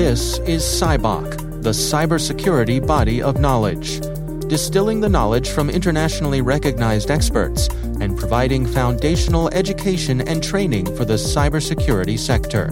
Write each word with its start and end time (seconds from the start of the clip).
This 0.00 0.38
is 0.38 0.62
CyBOK, 0.62 1.62
the 1.62 1.72
cybersecurity 1.72 2.84
body 2.84 3.20
of 3.20 3.38
knowledge, 3.38 4.00
distilling 4.48 5.02
the 5.02 5.10
knowledge 5.10 5.50
from 5.50 5.68
internationally 5.68 6.40
recognized 6.40 7.10
experts 7.10 7.68
and 8.00 8.16
providing 8.16 8.64
foundational 8.64 9.50
education 9.50 10.26
and 10.26 10.42
training 10.42 10.86
for 10.96 11.04
the 11.04 11.16
cybersecurity 11.18 12.18
sector. 12.18 12.68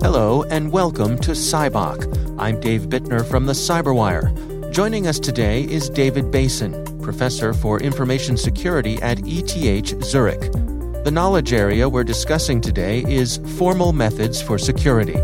Hello 0.00 0.44
and 0.44 0.72
welcome 0.72 1.18
to 1.18 1.32
CyBOK. 1.32 2.40
I'm 2.40 2.58
Dave 2.60 2.86
Bittner 2.88 3.26
from 3.26 3.44
the 3.44 3.52
Cyberwire. 3.52 4.72
Joining 4.72 5.06
us 5.06 5.18
today 5.18 5.64
is 5.64 5.90
David 5.90 6.30
Basin, 6.30 6.98
professor 7.02 7.52
for 7.52 7.78
information 7.82 8.38
security 8.38 8.96
at 9.02 9.20
ETH 9.22 10.02
Zurich. 10.02 10.61
The 11.04 11.10
knowledge 11.10 11.52
area 11.52 11.88
we're 11.88 12.04
discussing 12.04 12.60
today 12.60 13.02
is 13.08 13.40
formal 13.58 13.92
methods 13.92 14.40
for 14.40 14.56
security. 14.56 15.18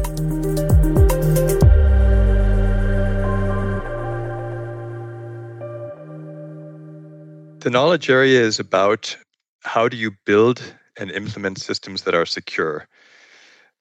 The 7.61 7.71
knowledge 7.71 8.11
area 8.11 8.41
is 8.41 8.59
about 8.59 9.17
how 9.63 9.89
do 9.89 9.97
you 9.97 10.11
build 10.27 10.61
and 10.99 11.13
implement 11.13 11.59
systems 11.59 12.03
that 12.03 12.15
are 12.15 12.27
secure. 12.27 12.89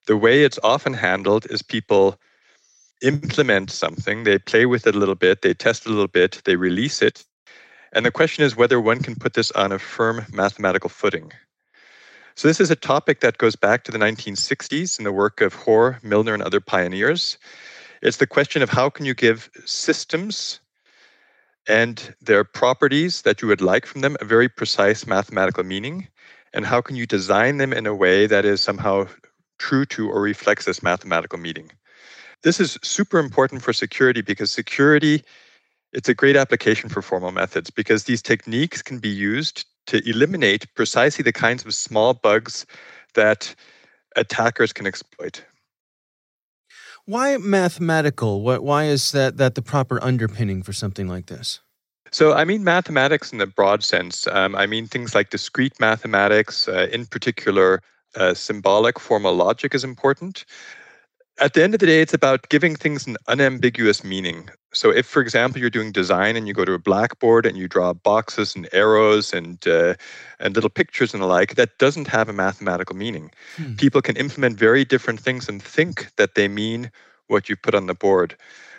The 0.06 0.18
way 0.18 0.44
it's 0.44 0.60
often 0.62 0.94
handled 0.94 1.48
is 1.50 1.64
people 1.64 2.20
implement 3.02 3.72
something, 3.72 4.24
they 4.24 4.38
play 4.38 4.68
with 4.68 4.86
it 4.86 4.94
a 4.94 5.00
little 5.00 5.16
bit, 5.16 5.42
they 5.42 5.56
test 5.56 5.88
a 5.88 5.90
little 5.90 6.08
bit, 6.08 6.44
they 6.46 6.58
release 6.58 7.02
it. 7.02 7.26
And 7.92 8.06
the 8.06 8.12
question 8.12 8.44
is 8.44 8.56
whether 8.56 8.80
one 8.80 9.02
can 9.02 9.16
put 9.16 9.34
this 9.34 9.52
on 9.54 9.72
a 9.72 9.80
firm 9.80 10.28
mathematical 10.32 10.92
footing. 10.92 11.32
So 12.38 12.48
this 12.48 12.60
is 12.60 12.70
a 12.70 12.76
topic 12.76 13.22
that 13.22 13.40
goes 13.40 13.56
back 13.56 13.84
to 13.84 13.92
the 13.92 13.98
1960s 13.98 15.00
in 15.00 15.06
the 15.06 15.12
work 15.12 15.42
of 15.42 15.56
Hoare, 15.56 15.98
Milner, 16.04 16.36
and 16.36 16.44
other 16.44 16.60
pioneers. 16.60 17.40
It's 18.04 18.18
the 18.18 18.28
question 18.28 18.62
of 18.62 18.70
how 18.70 18.92
can 18.92 19.08
you 19.08 19.16
give 19.16 19.50
systems 19.66 20.60
and 21.68 22.14
their 22.22 22.44
properties 22.44 23.24
that 23.24 23.42
you 23.42 23.48
would 23.48 23.60
like 23.60 23.88
from 23.88 24.02
them 24.02 24.18
a 24.22 24.26
very 24.26 24.48
precise 24.50 25.08
mathematical 25.08 25.64
meaning, 25.64 26.10
and 26.54 26.64
how 26.64 26.80
can 26.80 26.96
you 26.96 27.08
design 27.08 27.58
them 27.58 27.74
in 27.74 27.88
a 27.88 27.96
way 27.96 28.28
that 28.28 28.46
is 28.46 28.62
somehow 28.62 29.08
true 29.58 29.88
to 29.88 30.08
or 30.08 30.22
reflects 30.22 30.66
this 30.66 30.84
mathematical 30.84 31.40
meaning. 31.40 31.72
This 32.44 32.60
is 32.60 32.78
super 32.84 33.18
important 33.18 33.64
for 33.64 33.74
security 33.74 34.22
because 34.22 34.52
security 34.52 35.24
it's 35.98 36.08
a 36.08 36.14
great 36.14 36.36
application 36.36 36.90
for 36.90 37.02
formal 37.02 37.32
methods 37.32 37.72
because 37.72 38.04
these 38.04 38.22
techniques 38.22 38.84
can 38.84 39.00
be 39.00 39.10
used 39.10 39.66
to 39.88 40.08
eliminate 40.08 40.72
precisely 40.76 41.24
the 41.24 41.34
kinds 41.34 41.66
of 41.66 41.74
small 41.74 42.14
bugs 42.14 42.68
that 43.16 43.56
attackers 44.16 44.72
can 44.72 44.86
exploit. 44.86 45.44
Why 47.06 47.38
mathematical? 47.38 48.44
Why 48.44 48.86
is 48.86 49.12
that 49.12 49.38
that 49.38 49.56
the 49.56 49.62
proper 49.64 50.02
underpinning 50.04 50.62
for 50.62 50.72
something 50.72 51.08
like 51.08 51.26
this? 51.26 51.62
So, 52.12 52.34
I 52.34 52.46
mean 52.46 52.64
mathematics 52.64 53.32
in 53.32 53.40
the 53.40 53.48
broad 53.48 53.84
sense. 53.84 54.28
Um, 54.28 54.56
I 54.56 54.68
mean 54.68 54.86
things 54.86 55.16
like 55.16 55.32
discrete 55.32 55.80
mathematics, 55.80 56.68
uh, 56.68 56.88
in 56.92 57.08
particular, 57.08 57.82
uh, 58.16 58.36
symbolic 58.36 59.00
formal 59.00 59.34
logic 59.34 59.74
is 59.74 59.84
important 59.84 60.46
at 61.40 61.54
the 61.54 61.64
end 61.64 61.74
of 61.74 61.80
the 61.80 61.86
day, 61.86 62.02
it's 62.02 62.14
about 62.14 62.50
giving 62.50 62.76
things 62.76 63.06
an 63.08 63.18
unambiguous 63.28 64.04
meaning. 64.04 64.50
So, 64.78 64.92
if, 64.92 65.08
for 65.08 65.22
example, 65.24 65.60
you're 65.60 65.72
doing 65.72 65.92
design 65.92 66.36
and 66.36 66.48
you 66.48 66.54
go 66.54 66.64
to 66.64 66.74
a 66.74 66.80
blackboard 66.80 67.48
and 67.48 67.58
you 67.58 67.68
draw 67.68 67.94
boxes 67.94 68.56
and 68.56 68.70
arrows 68.72 69.34
and 69.34 69.68
uh, 69.68 69.96
and 70.40 70.54
little 70.54 70.70
pictures 70.70 71.14
and 71.14 71.24
the 71.24 71.28
like, 71.28 71.56
that 71.56 71.80
doesn't 71.80 72.08
have 72.08 72.30
a 72.30 72.34
mathematical 72.34 72.96
meaning. 72.96 73.32
Hmm. 73.56 73.74
People 73.76 74.02
can 74.04 74.16
implement 74.16 74.60
very 74.60 74.86
different 74.86 75.20
things 75.20 75.50
and 75.50 75.64
think 75.64 76.16
that 76.18 76.36
they 76.36 76.48
mean 76.48 76.92
what 77.26 77.50
you 77.50 77.56
put 77.56 77.74
on 77.74 77.88
the 77.88 77.96
board. 77.96 78.38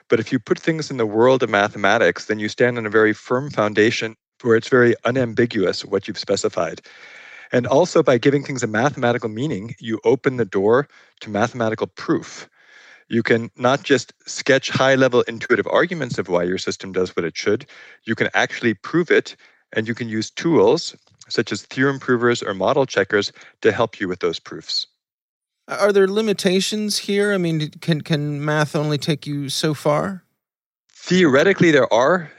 But 0.09 0.21
if 0.21 0.31
you 0.31 0.39
put 0.39 0.59
things 0.61 0.91
in 0.91 0.99
the 0.99 1.07
world 1.07 1.43
of 1.43 1.51
mathematics, 1.51 2.27
then 2.27 2.39
you 2.39 2.49
stand 2.49 2.79
on 2.79 2.87
a 2.87 2.91
very 2.91 3.13
firm 3.13 3.51
foundation 3.51 4.17
where 4.43 4.57
it's 4.57 4.69
very 4.69 4.95
unambiguous 5.05 5.85
what 5.85 6.07
you've 6.07 6.19
specified. 6.19 6.81
And 7.51 7.67
also, 7.67 8.03
by 8.03 8.19
giving 8.19 8.45
things 8.45 8.63
a 8.63 8.67
mathematical 8.67 9.29
meaning, 9.29 9.75
you 9.81 9.99
open 10.05 10.37
the 10.37 10.45
door 10.45 10.87
to 11.21 11.31
mathematical 11.31 11.89
proof. 11.89 12.49
You 13.09 13.23
can 13.23 13.51
not 13.57 13.83
just 13.83 14.13
sketch 14.27 14.71
high 14.71 14.95
level 14.95 15.23
intuitive 15.23 15.67
arguments 15.67 16.19
of 16.19 16.29
why 16.29 16.43
your 16.45 16.59
system 16.59 16.93
does 16.93 17.17
what 17.17 17.25
it 17.25 17.37
should, 17.37 17.67
you 18.05 18.15
can 18.15 18.29
actually 18.35 18.75
prove 18.75 19.11
it, 19.11 19.35
and 19.73 19.89
you 19.89 19.95
can 19.95 20.09
use 20.09 20.31
tools 20.31 20.97
such 21.29 21.53
as 21.53 21.63
theorem 21.63 21.99
provers 21.99 22.43
or 22.43 22.55
model 22.55 22.87
checkers 22.87 23.33
to 23.61 23.73
help 23.73 24.01
you 24.01 24.09
with 24.09 24.21
those 24.21 24.39
proofs. 24.39 24.87
Are 25.69 25.93
there 25.93 26.09
limitations 26.09 26.97
here? 26.97 27.35
I 27.35 27.39
mean, 27.39 27.71
can, 27.81 28.01
can 28.01 28.43
math 28.43 28.75
only 28.75 28.97
take 28.97 29.27
you 29.27 29.51
so 29.51 29.75
far? 29.75 30.25
Theoretically, 30.91 31.71
there 31.71 31.93
are 31.93 32.31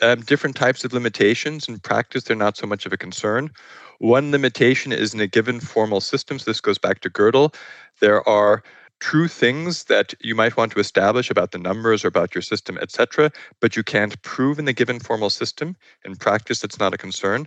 um, 0.00 0.22
different 0.22 0.56
types 0.56 0.84
of 0.84 0.94
limitations. 0.94 1.68
In 1.68 1.78
practice, 1.78 2.24
they're 2.24 2.36
not 2.36 2.56
so 2.56 2.66
much 2.66 2.86
of 2.86 2.92
a 2.92 2.96
concern. 2.96 3.50
One 3.98 4.30
limitation 4.30 4.92
is 4.92 5.12
in 5.12 5.20
a 5.20 5.26
given 5.26 5.60
formal 5.60 6.00
system. 6.00 6.38
So 6.38 6.50
this 6.50 6.60
goes 6.60 6.78
back 6.78 7.00
to 7.00 7.10
Gödel. 7.10 7.54
There 8.00 8.26
are 8.26 8.62
true 9.00 9.28
things 9.28 9.84
that 9.84 10.14
you 10.20 10.34
might 10.34 10.56
want 10.56 10.72
to 10.72 10.80
establish 10.80 11.30
about 11.30 11.52
the 11.52 11.58
numbers 11.58 12.04
or 12.04 12.08
about 12.08 12.34
your 12.34 12.42
system, 12.42 12.78
etc., 12.78 13.30
but 13.60 13.76
you 13.76 13.82
can't 13.82 14.20
prove 14.22 14.58
in 14.58 14.64
the 14.64 14.72
given 14.72 14.98
formal 14.98 15.30
system. 15.30 15.76
In 16.04 16.16
practice, 16.16 16.60
that's 16.60 16.78
not 16.78 16.94
a 16.94 16.98
concern. 16.98 17.46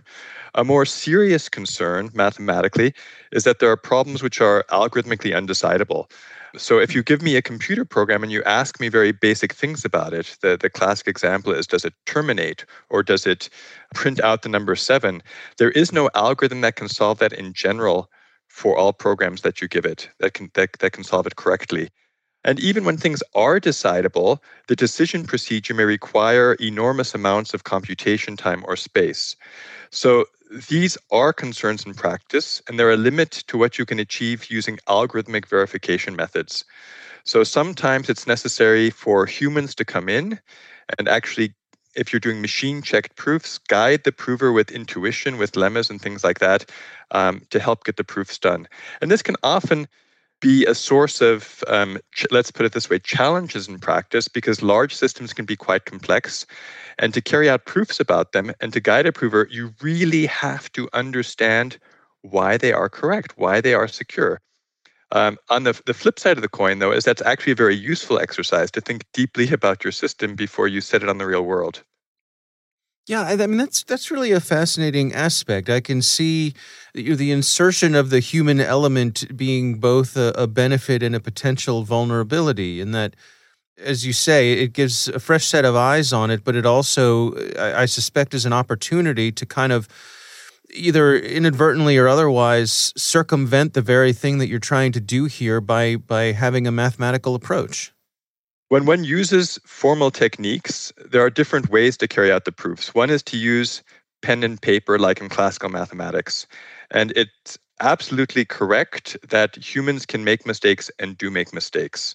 A 0.54 0.64
more 0.64 0.86
serious 0.86 1.48
concern, 1.48 2.10
mathematically, 2.14 2.94
is 3.32 3.44
that 3.44 3.58
there 3.58 3.70
are 3.70 3.76
problems 3.76 4.22
which 4.22 4.40
are 4.40 4.64
algorithmically 4.70 5.32
undecidable. 5.32 6.10
So 6.56 6.78
if 6.78 6.94
you 6.94 7.02
give 7.02 7.22
me 7.22 7.36
a 7.36 7.42
computer 7.42 7.84
program 7.84 8.22
and 8.22 8.30
you 8.30 8.42
ask 8.44 8.78
me 8.78 8.88
very 8.88 9.10
basic 9.10 9.54
things 9.54 9.86
about 9.86 10.12
it, 10.12 10.36
the, 10.42 10.58
the 10.58 10.68
classic 10.68 11.08
example 11.08 11.52
is 11.52 11.66
does 11.66 11.84
it 11.84 11.94
terminate 12.04 12.66
or 12.90 13.02
does 13.02 13.26
it 13.26 13.48
print 13.94 14.20
out 14.20 14.42
the 14.42 14.50
number 14.50 14.76
seven? 14.76 15.22
There 15.56 15.70
is 15.70 15.92
no 15.92 16.10
algorithm 16.14 16.60
that 16.60 16.76
can 16.76 16.88
solve 16.88 17.18
that 17.20 17.32
in 17.32 17.54
general 17.54 18.10
for 18.52 18.76
all 18.76 18.92
programs 18.92 19.40
that 19.40 19.62
you 19.62 19.66
give 19.66 19.86
it 19.86 20.10
that 20.20 20.34
can 20.34 20.50
that, 20.54 20.74
that 20.80 20.92
can 20.92 21.02
solve 21.02 21.26
it 21.26 21.36
correctly. 21.36 21.88
And 22.44 22.60
even 22.60 22.84
when 22.84 22.98
things 22.98 23.22
are 23.34 23.58
decidable, 23.58 24.38
the 24.68 24.76
decision 24.76 25.24
procedure 25.24 25.74
may 25.74 25.84
require 25.84 26.54
enormous 26.60 27.14
amounts 27.14 27.54
of 27.54 27.64
computation 27.64 28.36
time 28.36 28.62
or 28.66 28.76
space. 28.76 29.36
So 29.90 30.26
these 30.68 30.98
are 31.10 31.32
concerns 31.32 31.86
in 31.86 31.94
practice, 31.94 32.60
and 32.68 32.78
there 32.78 32.88
are 32.88 32.98
a 32.98 33.06
limit 33.08 33.30
to 33.46 33.56
what 33.56 33.78
you 33.78 33.86
can 33.86 33.98
achieve 33.98 34.50
using 34.50 34.76
algorithmic 34.86 35.46
verification 35.46 36.14
methods. 36.14 36.64
So 37.24 37.44
sometimes 37.44 38.10
it's 38.10 38.26
necessary 38.26 38.90
for 38.90 39.24
humans 39.24 39.74
to 39.76 39.84
come 39.84 40.08
in 40.08 40.38
and 40.98 41.08
actually, 41.08 41.54
if 41.94 42.12
you're 42.12 42.20
doing 42.20 42.40
machine 42.40 42.82
checked 42.82 43.16
proofs, 43.16 43.58
guide 43.58 44.04
the 44.04 44.12
prover 44.12 44.52
with 44.52 44.70
intuition, 44.70 45.38
with 45.38 45.56
lemmas 45.56 45.90
and 45.90 46.00
things 46.00 46.24
like 46.24 46.38
that 46.40 46.70
um, 47.10 47.42
to 47.50 47.58
help 47.60 47.84
get 47.84 47.96
the 47.96 48.04
proofs 48.04 48.38
done. 48.38 48.66
And 49.00 49.10
this 49.10 49.22
can 49.22 49.36
often 49.42 49.86
be 50.40 50.66
a 50.66 50.74
source 50.74 51.20
of, 51.20 51.62
um, 51.68 51.98
ch- 52.12 52.26
let's 52.30 52.50
put 52.50 52.66
it 52.66 52.72
this 52.72 52.90
way, 52.90 52.98
challenges 52.98 53.68
in 53.68 53.78
practice 53.78 54.26
because 54.26 54.60
large 54.60 54.94
systems 54.94 55.32
can 55.32 55.44
be 55.44 55.56
quite 55.56 55.84
complex. 55.84 56.44
And 56.98 57.14
to 57.14 57.20
carry 57.20 57.48
out 57.48 57.64
proofs 57.64 58.00
about 58.00 58.32
them 58.32 58.52
and 58.60 58.72
to 58.72 58.80
guide 58.80 59.06
a 59.06 59.12
prover, 59.12 59.46
you 59.50 59.72
really 59.80 60.26
have 60.26 60.70
to 60.72 60.88
understand 60.92 61.78
why 62.22 62.56
they 62.56 62.72
are 62.72 62.88
correct, 62.88 63.34
why 63.36 63.60
they 63.60 63.74
are 63.74 63.88
secure. 63.88 64.40
Um, 65.12 65.36
on 65.50 65.64
the, 65.64 65.78
the 65.84 65.92
flip 65.92 66.18
side 66.18 66.38
of 66.38 66.42
the 66.42 66.48
coin, 66.48 66.78
though, 66.78 66.90
is 66.90 67.04
that's 67.04 67.22
actually 67.22 67.52
a 67.52 67.56
very 67.56 67.76
useful 67.76 68.18
exercise 68.18 68.70
to 68.72 68.80
think 68.80 69.04
deeply 69.12 69.50
about 69.52 69.84
your 69.84 69.92
system 69.92 70.34
before 70.34 70.68
you 70.68 70.80
set 70.80 71.02
it 71.02 71.08
on 71.08 71.18
the 71.18 71.26
real 71.26 71.42
world. 71.42 71.84
Yeah, 73.06 73.22
I 73.22 73.34
mean 73.34 73.56
that's 73.56 73.82
that's 73.82 74.12
really 74.12 74.30
a 74.30 74.38
fascinating 74.38 75.12
aspect. 75.12 75.68
I 75.68 75.80
can 75.80 76.02
see 76.02 76.54
the, 76.94 77.32
insertion 77.32 77.96
of 77.96 78.10
the 78.10 78.20
human 78.20 78.60
element 78.60 79.36
being 79.36 79.80
both 79.80 80.16
a, 80.16 80.32
a, 80.36 80.46
benefit 80.46 81.02
and 81.02 81.14
a 81.14 81.20
potential 81.20 81.82
vulnerability, 81.82 82.80
in 82.80 82.92
that, 82.92 83.16
as 83.76 84.06
you 84.06 84.12
say, 84.12 84.52
it 84.52 84.72
gives 84.72 85.08
a 85.08 85.18
fresh 85.18 85.46
set 85.46 85.64
of 85.64 85.74
eyes 85.74 86.12
on 86.12 86.30
it, 86.30 86.44
but 86.44 86.54
it 86.54 86.64
also, 86.64 87.34
I, 87.58 87.82
I 87.82 87.86
suspect, 87.86 88.34
is 88.34 88.46
an 88.46 88.52
opportunity 88.52 89.32
to 89.32 89.44
kind 89.46 89.72
of 89.72 89.88
either 90.72 91.16
inadvertently 91.16 91.98
or 91.98 92.08
otherwise 92.08 92.92
circumvent 92.96 93.74
the 93.74 93.82
very 93.82 94.12
thing 94.12 94.38
that 94.38 94.48
you're 94.48 94.58
trying 94.58 94.92
to 94.92 95.00
do 95.00 95.26
here 95.26 95.60
by 95.60 95.96
by 95.96 96.32
having 96.32 96.66
a 96.66 96.72
mathematical 96.72 97.34
approach. 97.34 97.92
When 98.68 98.86
one 98.86 99.04
uses 99.04 99.58
formal 99.66 100.10
techniques, 100.10 100.92
there 101.04 101.22
are 101.22 101.28
different 101.28 101.68
ways 101.68 101.96
to 101.98 102.08
carry 102.08 102.32
out 102.32 102.46
the 102.46 102.52
proofs. 102.52 102.94
One 102.94 103.10
is 103.10 103.22
to 103.24 103.36
use 103.36 103.82
pen 104.22 104.42
and 104.42 104.60
paper, 104.60 104.98
like 104.98 105.20
in 105.20 105.28
classical 105.28 105.68
mathematics. 105.68 106.46
And 106.90 107.12
it's 107.14 107.58
absolutely 107.80 108.44
correct 108.44 109.16
that 109.28 109.56
humans 109.56 110.06
can 110.06 110.24
make 110.24 110.46
mistakes 110.46 110.90
and 110.98 111.18
do 111.18 111.30
make 111.30 111.52
mistakes. 111.52 112.14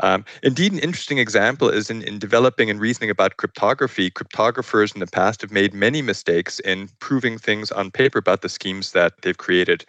Um, 0.00 0.24
indeed, 0.42 0.72
an 0.72 0.78
interesting 0.78 1.18
example 1.18 1.68
is 1.68 1.90
in, 1.90 2.02
in 2.02 2.18
developing 2.18 2.70
and 2.70 2.80
reasoning 2.80 3.10
about 3.10 3.36
cryptography. 3.36 4.10
Cryptographers 4.10 4.94
in 4.94 5.00
the 5.00 5.06
past 5.06 5.40
have 5.42 5.50
made 5.50 5.74
many 5.74 6.02
mistakes 6.02 6.60
in 6.60 6.88
proving 7.00 7.38
things 7.38 7.72
on 7.72 7.90
paper 7.90 8.18
about 8.18 8.42
the 8.42 8.48
schemes 8.48 8.92
that 8.92 9.20
they've 9.22 9.36
created. 9.36 9.84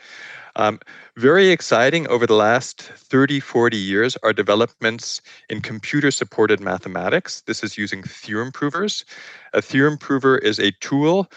Um, 0.55 0.79
very 1.15 1.49
exciting 1.49 2.07
over 2.07 2.25
the 2.25 2.35
last 2.35 2.81
30, 2.81 3.39
40 3.39 3.77
years 3.77 4.17
are 4.23 4.33
developments 4.33 5.21
in 5.49 5.61
computer 5.61 6.11
supported 6.11 6.59
mathematics. 6.59 7.41
This 7.41 7.63
is 7.63 7.77
using 7.77 8.03
theorem 8.03 8.51
provers. 8.51 9.05
A 9.53 9.61
theorem 9.61 9.97
prover 9.97 10.37
is 10.37 10.59
a 10.59 10.71
tool 10.81 11.29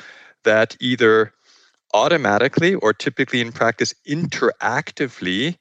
that 0.45 0.77
either 0.81 1.33
automatically 1.95 2.75
or 2.77 2.93
typically 2.93 3.41
in 3.41 3.53
practice 3.53 3.95
interactively 4.09 5.57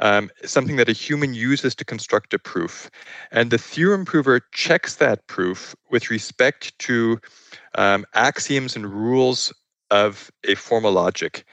um, 0.00 0.30
something 0.44 0.76
that 0.76 0.88
a 0.88 0.92
human 0.92 1.34
uses 1.34 1.74
to 1.76 1.84
construct 1.84 2.34
a 2.34 2.38
proof. 2.38 2.90
And 3.30 3.50
the 3.50 3.58
theorem 3.58 4.04
prover 4.04 4.40
checks 4.52 4.96
that 4.96 5.26
proof 5.26 5.74
with 5.90 6.10
respect 6.10 6.78
to 6.80 7.20
um, 7.74 8.04
axioms 8.14 8.76
and 8.76 8.86
rules 8.86 9.52
of 9.90 10.30
a 10.44 10.54
formal 10.54 10.92
logic. 10.92 11.44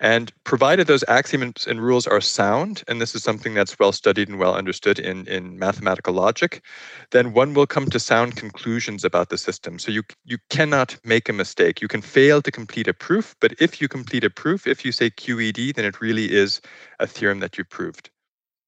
And 0.00 0.32
provided 0.44 0.86
those 0.86 1.04
axioms 1.08 1.66
and 1.66 1.82
rules 1.82 2.06
are 2.06 2.22
sound, 2.22 2.82
and 2.88 3.02
this 3.02 3.14
is 3.14 3.22
something 3.22 3.52
that's 3.52 3.78
well 3.78 3.92
studied 3.92 4.30
and 4.30 4.38
well 4.38 4.54
understood 4.54 4.98
in, 4.98 5.28
in 5.28 5.58
mathematical 5.58 6.14
logic, 6.14 6.64
then 7.10 7.34
one 7.34 7.52
will 7.52 7.66
come 7.66 7.86
to 7.90 8.00
sound 8.00 8.36
conclusions 8.36 9.04
about 9.04 9.28
the 9.28 9.36
system. 9.36 9.78
So 9.78 9.92
you, 9.92 10.02
you 10.24 10.38
cannot 10.48 10.96
make 11.04 11.28
a 11.28 11.34
mistake. 11.34 11.82
You 11.82 11.88
can 11.88 12.00
fail 12.00 12.40
to 12.40 12.50
complete 12.50 12.88
a 12.88 12.94
proof, 12.94 13.36
but 13.40 13.52
if 13.60 13.82
you 13.82 13.88
complete 13.88 14.24
a 14.24 14.30
proof, 14.30 14.66
if 14.66 14.86
you 14.86 14.92
say 14.92 15.10
QED, 15.10 15.74
then 15.74 15.84
it 15.84 16.00
really 16.00 16.32
is 16.32 16.62
a 16.98 17.06
theorem 17.06 17.40
that 17.40 17.58
you 17.58 17.64
proved. 17.64 18.08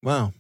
Wow. 0.03 0.35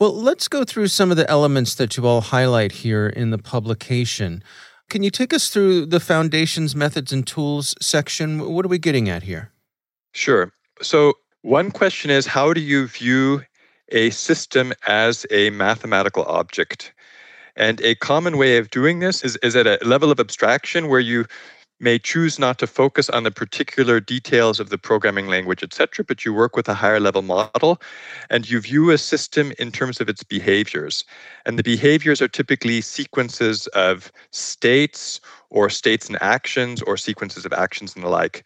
Well, 0.00 0.14
let's 0.14 0.48
go 0.48 0.64
through 0.64 0.88
some 0.88 1.12
of 1.12 1.16
the 1.16 1.30
elements 1.30 1.76
that 1.76 1.96
you 1.96 2.06
all 2.06 2.20
highlight 2.20 2.72
here 2.72 3.06
in 3.06 3.30
the 3.30 3.38
publication. 3.38 4.42
Can 4.90 5.04
you 5.04 5.10
take 5.10 5.32
us 5.32 5.48
through 5.48 5.86
the 5.86 6.00
foundations, 6.00 6.74
methods, 6.74 7.12
and 7.12 7.24
tools 7.24 7.74
section? 7.80 8.52
What 8.52 8.64
are 8.64 8.68
we 8.68 8.78
getting 8.78 9.08
at 9.08 9.22
here? 9.22 9.52
Sure. 10.14 10.52
So, 10.80 11.14
one 11.42 11.70
question 11.70 12.10
is 12.10 12.26
how 12.26 12.52
do 12.54 12.60
you 12.60 12.86
view 12.86 13.42
a 13.90 14.10
system 14.10 14.72
as 14.86 15.26
a 15.30 15.50
mathematical 15.50 16.24
object? 16.24 16.94
And 17.56 17.80
a 17.82 17.96
common 17.96 18.38
way 18.38 18.56
of 18.56 18.70
doing 18.70 19.00
this 19.00 19.22
is, 19.22 19.36
is 19.42 19.54
at 19.54 19.66
a 19.66 19.78
level 19.84 20.10
of 20.10 20.18
abstraction 20.18 20.88
where 20.88 21.00
you 21.00 21.26
may 21.80 21.98
choose 21.98 22.38
not 22.38 22.58
to 22.58 22.66
focus 22.66 23.10
on 23.10 23.24
the 23.24 23.30
particular 23.30 23.98
details 24.00 24.60
of 24.60 24.70
the 24.70 24.78
programming 24.78 25.26
language, 25.26 25.62
etc., 25.62 26.04
but 26.04 26.24
you 26.24 26.32
work 26.32 26.56
with 26.56 26.68
a 26.68 26.74
higher 26.74 27.00
level 27.00 27.22
model 27.22 27.80
and 28.30 28.48
you 28.48 28.60
view 28.60 28.90
a 28.90 28.98
system 28.98 29.52
in 29.58 29.72
terms 29.72 30.00
of 30.00 30.08
its 30.08 30.22
behaviors. 30.22 31.04
And 31.44 31.58
the 31.58 31.64
behaviors 31.64 32.22
are 32.22 32.28
typically 32.28 32.80
sequences 32.80 33.66
of 33.68 34.12
states 34.30 35.20
or 35.50 35.68
states 35.68 36.06
and 36.06 36.20
actions 36.22 36.80
or 36.82 36.96
sequences 36.96 37.44
of 37.44 37.52
actions 37.52 37.94
and 37.94 38.04
the 38.04 38.08
like. 38.08 38.44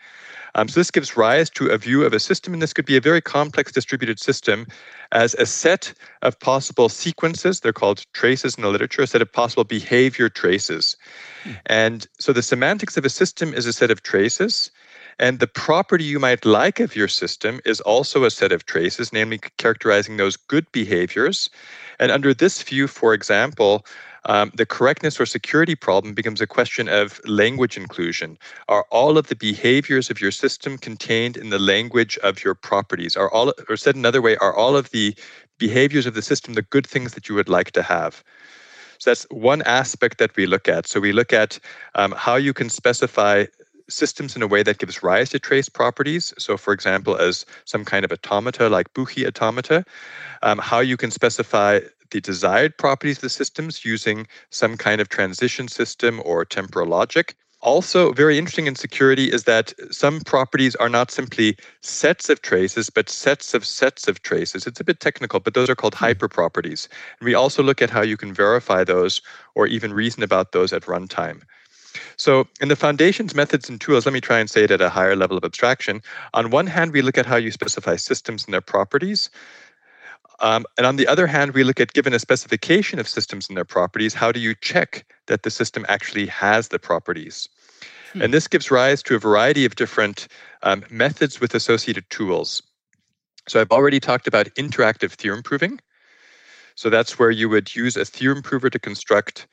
Um, 0.58 0.66
so 0.66 0.80
this 0.80 0.90
gives 0.90 1.16
rise 1.16 1.48
to 1.50 1.68
a 1.68 1.78
view 1.78 2.04
of 2.04 2.12
a 2.12 2.18
system, 2.18 2.52
and 2.52 2.60
this 2.60 2.72
could 2.72 2.84
be 2.84 2.96
a 2.96 3.00
very 3.00 3.20
complex 3.20 3.70
distributed 3.70 4.18
system 4.18 4.66
as 5.12 5.34
a 5.34 5.46
set 5.46 5.94
of 6.22 6.36
possible 6.40 6.88
sequences. 6.88 7.60
They're 7.60 7.72
called 7.72 8.04
traces 8.12 8.56
in 8.56 8.62
the 8.62 8.68
literature, 8.68 9.02
a 9.02 9.06
set 9.06 9.22
of 9.22 9.32
possible 9.32 9.62
behavior 9.62 10.28
traces. 10.28 10.96
Hmm. 11.44 11.52
And 11.66 12.06
so 12.18 12.32
the 12.32 12.42
semantics 12.42 12.96
of 12.96 13.04
a 13.04 13.08
system 13.08 13.54
is 13.54 13.66
a 13.66 13.72
set 13.72 13.92
of 13.92 14.02
traces. 14.02 14.72
And 15.18 15.40
the 15.40 15.46
property 15.46 16.04
you 16.04 16.20
might 16.20 16.44
like 16.44 16.78
of 16.78 16.94
your 16.94 17.08
system 17.08 17.60
is 17.64 17.80
also 17.80 18.24
a 18.24 18.30
set 18.30 18.52
of 18.52 18.66
traces, 18.66 19.12
namely 19.12 19.40
characterizing 19.56 20.16
those 20.16 20.36
good 20.36 20.70
behaviors. 20.72 21.50
And 21.98 22.12
under 22.12 22.32
this 22.32 22.62
view, 22.62 22.86
for 22.86 23.12
example, 23.14 23.84
um, 24.24 24.52
the 24.54 24.66
correctness 24.66 25.18
or 25.18 25.26
security 25.26 25.74
problem 25.74 26.14
becomes 26.14 26.40
a 26.40 26.46
question 26.46 26.88
of 26.88 27.20
language 27.24 27.76
inclusion. 27.76 28.38
Are 28.68 28.84
all 28.90 29.18
of 29.18 29.28
the 29.28 29.36
behaviors 29.36 30.10
of 30.10 30.20
your 30.20 30.30
system 30.30 30.78
contained 30.78 31.36
in 31.36 31.50
the 31.50 31.58
language 31.58 32.18
of 32.18 32.44
your 32.44 32.54
properties? 32.54 33.16
Are 33.16 33.30
all, 33.30 33.52
or 33.68 33.76
said 33.76 33.96
another 33.96 34.22
way, 34.22 34.36
are 34.36 34.54
all 34.54 34.76
of 34.76 34.90
the 34.90 35.16
behaviors 35.58 36.06
of 36.06 36.14
the 36.14 36.22
system 36.22 36.54
the 36.54 36.62
good 36.62 36.86
things 36.86 37.14
that 37.14 37.28
you 37.28 37.34
would 37.34 37.48
like 37.48 37.72
to 37.72 37.82
have? 37.82 38.22
So 38.98 39.10
that's 39.10 39.26
one 39.30 39.62
aspect 39.62 40.18
that 40.18 40.34
we 40.36 40.46
look 40.46 40.68
at. 40.68 40.86
So 40.86 41.00
we 41.00 41.12
look 41.12 41.32
at 41.32 41.58
um, 41.94 42.12
how 42.16 42.34
you 42.34 42.52
can 42.52 42.68
specify 42.68 43.46
systems 43.88 44.36
in 44.36 44.42
a 44.42 44.46
way 44.46 44.62
that 44.62 44.78
gives 44.78 45.02
rise 45.02 45.30
to 45.30 45.38
trace 45.38 45.68
properties. 45.68 46.32
So, 46.38 46.56
for 46.56 46.72
example, 46.72 47.16
as 47.16 47.44
some 47.64 47.84
kind 47.84 48.04
of 48.04 48.12
automata 48.12 48.68
like 48.68 48.92
Buchi 48.94 49.26
automata, 49.26 49.84
um, 50.42 50.58
how 50.58 50.80
you 50.80 50.96
can 50.96 51.10
specify 51.10 51.80
the 52.10 52.20
desired 52.20 52.76
properties 52.78 53.18
of 53.18 53.22
the 53.22 53.28
systems 53.28 53.84
using 53.84 54.26
some 54.50 54.76
kind 54.76 55.00
of 55.00 55.08
transition 55.08 55.68
system 55.68 56.22
or 56.24 56.44
temporal 56.44 56.88
logic. 56.88 57.34
Also, 57.60 58.12
very 58.12 58.38
interesting 58.38 58.68
in 58.68 58.76
security 58.76 59.32
is 59.32 59.42
that 59.44 59.72
some 59.90 60.20
properties 60.20 60.76
are 60.76 60.88
not 60.88 61.10
simply 61.10 61.56
sets 61.82 62.28
of 62.28 62.40
traces, 62.40 62.88
but 62.88 63.08
sets 63.08 63.52
of 63.52 63.66
sets 63.66 64.06
of 64.06 64.22
traces. 64.22 64.64
It's 64.64 64.78
a 64.78 64.84
bit 64.84 65.00
technical, 65.00 65.40
but 65.40 65.54
those 65.54 65.68
are 65.68 65.74
called 65.74 65.96
hmm. 65.96 66.04
hyperproperties. 66.04 66.86
And 67.18 67.26
we 67.26 67.34
also 67.34 67.62
look 67.62 67.82
at 67.82 67.90
how 67.90 68.02
you 68.02 68.16
can 68.16 68.32
verify 68.32 68.84
those 68.84 69.20
or 69.56 69.66
even 69.66 69.92
reason 69.92 70.22
about 70.22 70.52
those 70.52 70.72
at 70.72 70.82
runtime. 70.82 71.42
So, 72.16 72.46
in 72.60 72.68
the 72.68 72.76
foundations, 72.76 73.34
methods, 73.34 73.68
and 73.68 73.80
tools, 73.80 74.06
let 74.06 74.12
me 74.12 74.20
try 74.20 74.38
and 74.38 74.50
say 74.50 74.64
it 74.64 74.70
at 74.70 74.80
a 74.80 74.88
higher 74.88 75.16
level 75.16 75.36
of 75.36 75.44
abstraction. 75.44 76.02
On 76.34 76.50
one 76.50 76.66
hand, 76.66 76.92
we 76.92 77.02
look 77.02 77.18
at 77.18 77.26
how 77.26 77.36
you 77.36 77.50
specify 77.50 77.96
systems 77.96 78.44
and 78.44 78.54
their 78.54 78.60
properties. 78.60 79.30
Um, 80.40 80.64
and 80.76 80.86
on 80.86 80.96
the 80.96 81.06
other 81.06 81.26
hand, 81.26 81.52
we 81.52 81.64
look 81.64 81.80
at 81.80 81.92
given 81.92 82.12
a 82.12 82.18
specification 82.18 82.98
of 82.98 83.08
systems 83.08 83.48
and 83.48 83.56
their 83.56 83.64
properties, 83.64 84.14
how 84.14 84.30
do 84.30 84.38
you 84.38 84.54
check 84.54 85.04
that 85.26 85.42
the 85.42 85.50
system 85.50 85.84
actually 85.88 86.26
has 86.26 86.68
the 86.68 86.78
properties? 86.78 87.48
Hmm. 88.12 88.22
And 88.22 88.34
this 88.34 88.46
gives 88.46 88.70
rise 88.70 89.02
to 89.04 89.16
a 89.16 89.18
variety 89.18 89.64
of 89.64 89.74
different 89.74 90.28
um, 90.62 90.84
methods 90.90 91.40
with 91.40 91.54
associated 91.54 92.08
tools. 92.10 92.62
So 93.48 93.60
I've 93.60 93.72
already 93.72 93.98
talked 93.98 94.28
about 94.28 94.46
interactive 94.56 95.12
theorem 95.12 95.42
proving. 95.42 95.80
So 96.74 96.90
that's 96.90 97.18
where 97.18 97.30
you 97.30 97.48
would 97.48 97.74
use 97.74 97.96
a 97.96 98.04
theorem 98.04 98.42
prover 98.42 98.70
to 98.70 98.78
construct 98.78 99.48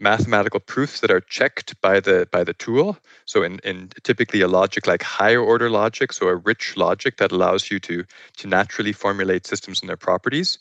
mathematical 0.00 0.60
proofs 0.60 1.00
that 1.00 1.10
are 1.10 1.20
checked 1.20 1.80
by 1.80 2.00
the 2.00 2.26
by 2.32 2.42
the 2.42 2.54
tool. 2.54 2.96
So 3.26 3.42
in, 3.42 3.60
in 3.64 3.90
typically 4.02 4.40
a 4.40 4.48
logic 4.48 4.86
like 4.86 5.02
higher 5.02 5.40
order 5.40 5.70
logic, 5.70 6.12
so 6.12 6.28
a 6.28 6.36
rich 6.36 6.76
logic 6.76 7.18
that 7.18 7.32
allows 7.32 7.70
you 7.70 7.78
to 7.80 8.04
to 8.38 8.48
naturally 8.48 8.92
formulate 8.92 9.46
systems 9.46 9.80
and 9.80 9.88
their 9.88 9.96
properties. 9.96 10.58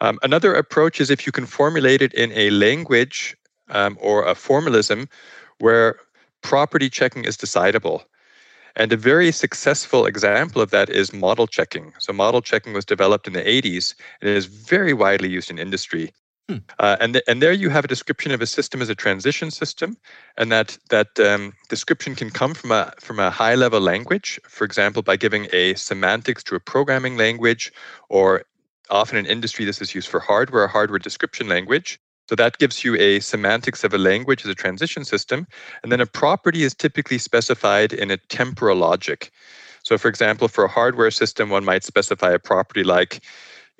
Um, 0.00 0.18
another 0.22 0.54
approach 0.54 1.00
is 1.00 1.10
if 1.10 1.26
you 1.26 1.32
can 1.32 1.46
formulate 1.46 2.02
it 2.02 2.14
in 2.14 2.32
a 2.32 2.50
language 2.50 3.36
um, 3.70 3.98
or 4.00 4.24
a 4.24 4.34
formalism 4.34 5.08
where 5.58 5.96
property 6.42 6.88
checking 6.88 7.24
is 7.24 7.36
decidable. 7.36 8.02
And 8.76 8.92
a 8.92 8.96
very 8.96 9.32
successful 9.32 10.06
example 10.06 10.62
of 10.62 10.70
that 10.70 10.88
is 10.88 11.12
model 11.12 11.46
checking. 11.46 11.92
So, 11.98 12.12
model 12.12 12.40
checking 12.40 12.72
was 12.72 12.84
developed 12.84 13.26
in 13.26 13.32
the 13.32 13.42
80s 13.42 13.94
and 14.22 14.30
is 14.30 14.46
very 14.46 14.92
widely 14.92 15.28
used 15.28 15.50
in 15.50 15.58
industry. 15.58 16.12
Hmm. 16.50 16.58
Uh, 16.80 16.96
and 16.98 17.12
th- 17.12 17.24
and 17.28 17.40
there 17.40 17.52
you 17.52 17.70
have 17.70 17.84
a 17.84 17.88
description 17.88 18.32
of 18.32 18.40
a 18.40 18.46
system 18.46 18.82
as 18.82 18.88
a 18.88 18.94
transition 18.96 19.52
system, 19.52 19.96
and 20.36 20.50
that 20.50 20.76
that 20.88 21.20
um, 21.20 21.52
description 21.68 22.16
can 22.16 22.28
come 22.30 22.54
from 22.54 22.72
a 22.72 22.92
from 22.98 23.20
a 23.20 23.30
high 23.30 23.54
level 23.54 23.80
language. 23.80 24.40
For 24.48 24.64
example, 24.64 25.02
by 25.02 25.16
giving 25.16 25.46
a 25.52 25.74
semantics 25.74 26.42
to 26.44 26.56
a 26.56 26.60
programming 26.60 27.16
language, 27.16 27.72
or 28.08 28.42
often 28.90 29.16
in 29.16 29.26
industry 29.26 29.64
this 29.64 29.80
is 29.80 29.94
used 29.94 30.08
for 30.08 30.18
hardware, 30.18 30.64
a 30.64 30.68
hardware 30.68 30.98
description 30.98 31.46
language. 31.46 32.00
So 32.28 32.34
that 32.34 32.58
gives 32.58 32.82
you 32.82 32.96
a 32.96 33.20
semantics 33.20 33.84
of 33.84 33.94
a 33.94 33.98
language 33.98 34.44
as 34.44 34.50
a 34.50 34.54
transition 34.56 35.04
system, 35.04 35.46
and 35.84 35.92
then 35.92 36.00
a 36.00 36.06
property 36.06 36.64
is 36.64 36.74
typically 36.74 37.18
specified 37.18 37.92
in 37.92 38.10
a 38.10 38.16
temporal 38.16 38.76
logic. 38.76 39.30
So, 39.84 39.96
for 39.98 40.08
example, 40.08 40.48
for 40.48 40.64
a 40.64 40.68
hardware 40.68 41.10
system, 41.12 41.48
one 41.48 41.64
might 41.64 41.84
specify 41.84 42.32
a 42.32 42.38
property 42.40 42.82
like 42.82 43.22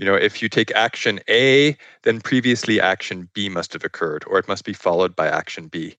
you 0.00 0.07
know, 0.07 0.14
if 0.14 0.40
you 0.40 0.49
take 0.49 0.73
action 0.73 1.21
A, 1.28 1.76
then 2.04 2.23
previously 2.23 2.80
action 2.80 3.28
B 3.35 3.50
must 3.50 3.75
have 3.75 3.85
occurred, 3.85 4.25
or 4.26 4.38
it 4.38 4.49
must 4.49 4.64
be 4.64 4.73
followed 4.73 5.14
by 5.14 5.28
action 5.28 5.69
B. 5.69 5.95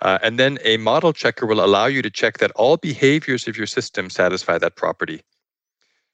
Uh, 0.00 0.18
and 0.22 0.38
then 0.38 0.58
a 0.64 0.78
model 0.78 1.12
checker 1.12 1.44
will 1.44 1.62
allow 1.62 1.84
you 1.84 2.00
to 2.00 2.08
check 2.08 2.38
that 2.38 2.50
all 2.52 2.78
behaviors 2.78 3.46
of 3.46 3.54
your 3.54 3.66
system 3.66 4.08
satisfy 4.08 4.56
that 4.56 4.76
property. 4.76 5.20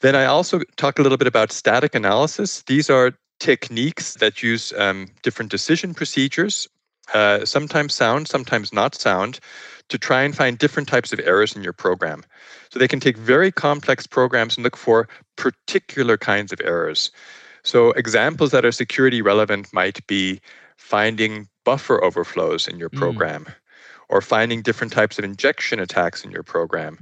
Then 0.00 0.16
I 0.16 0.24
also 0.24 0.62
talk 0.76 0.98
a 0.98 1.02
little 1.02 1.16
bit 1.16 1.28
about 1.28 1.52
static 1.52 1.94
analysis. 1.94 2.64
These 2.66 2.90
are 2.90 3.12
techniques 3.38 4.14
that 4.14 4.42
use 4.42 4.72
um, 4.76 5.06
different 5.22 5.52
decision 5.52 5.94
procedures, 5.94 6.68
uh, 7.14 7.44
sometimes 7.44 7.94
sound, 7.94 8.28
sometimes 8.28 8.72
not 8.72 8.94
sound, 8.94 9.40
to 9.88 9.98
try 9.98 10.22
and 10.22 10.36
find 10.36 10.58
different 10.58 10.88
types 10.88 11.12
of 11.12 11.20
errors 11.20 11.54
in 11.54 11.62
your 11.62 11.72
program. 11.72 12.24
So 12.70 12.78
they 12.78 12.88
can 12.88 13.00
take 13.00 13.18
very 13.18 13.52
complex 13.52 14.06
programs 14.06 14.56
and 14.56 14.64
look 14.64 14.76
for 14.76 15.08
particular 15.36 16.16
kinds 16.16 16.52
of 16.52 16.60
errors. 16.64 17.10
So 17.64 17.90
examples 17.92 18.50
that 18.52 18.64
are 18.64 18.72
security 18.72 19.22
relevant 19.22 19.72
might 19.72 20.04
be 20.06 20.40
finding 20.76 21.48
buffer 21.64 22.02
overflows 22.02 22.66
in 22.66 22.78
your 22.78 22.90
mm. 22.90 22.98
program 22.98 23.44
mm. 23.44 23.54
or 24.08 24.20
finding 24.20 24.62
different 24.62 24.92
types 24.92 25.18
of 25.18 25.24
injection 25.24 25.78
attacks 25.78 26.24
in 26.24 26.30
your 26.30 26.42
program 26.42 26.98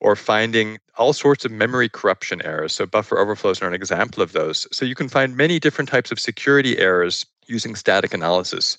or 0.00 0.14
finding 0.14 0.78
all 0.96 1.12
sorts 1.12 1.44
of 1.44 1.50
memory 1.50 1.88
corruption 1.88 2.42
errors. 2.44 2.74
So, 2.74 2.86
buffer 2.86 3.18
overflows 3.18 3.62
are 3.62 3.66
an 3.66 3.74
example 3.74 4.22
of 4.22 4.32
those. 4.32 4.66
So, 4.70 4.84
you 4.84 4.94
can 4.94 5.08
find 5.08 5.36
many 5.36 5.58
different 5.58 5.88
types 5.88 6.12
of 6.12 6.20
security 6.20 6.78
errors 6.78 7.24
using 7.48 7.74
static 7.74 8.14
analysis. 8.14 8.78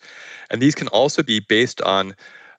And 0.50 0.62
these 0.62 0.76
can 0.76 0.88
also 0.90 1.24
be 1.24 1.40
based 1.40 1.82
on 1.82 2.16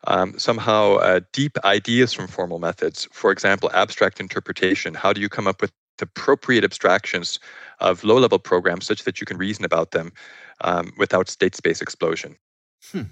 um, 0.06 0.38
somehow 0.38 0.96
uh, 0.96 1.20
deep 1.32 1.58
ideas 1.64 2.12
from 2.12 2.28
formal 2.28 2.58
methods. 2.58 3.08
For 3.12 3.30
example, 3.30 3.70
abstract 3.74 4.20
interpretation. 4.20 4.94
How 4.94 5.12
do 5.12 5.20
you 5.20 5.28
come 5.28 5.46
up 5.46 5.60
with 5.60 5.72
appropriate 6.00 6.64
abstractions 6.64 7.40
of 7.80 8.04
low 8.04 8.18
level 8.18 8.38
programs 8.38 8.86
such 8.86 9.04
that 9.04 9.20
you 9.20 9.26
can 9.26 9.36
reason 9.36 9.64
about 9.64 9.90
them 9.90 10.12
um, 10.60 10.92
without 10.96 11.28
state 11.28 11.54
space 11.54 11.82
explosion? 11.82 12.36
Hmm. 12.92 13.02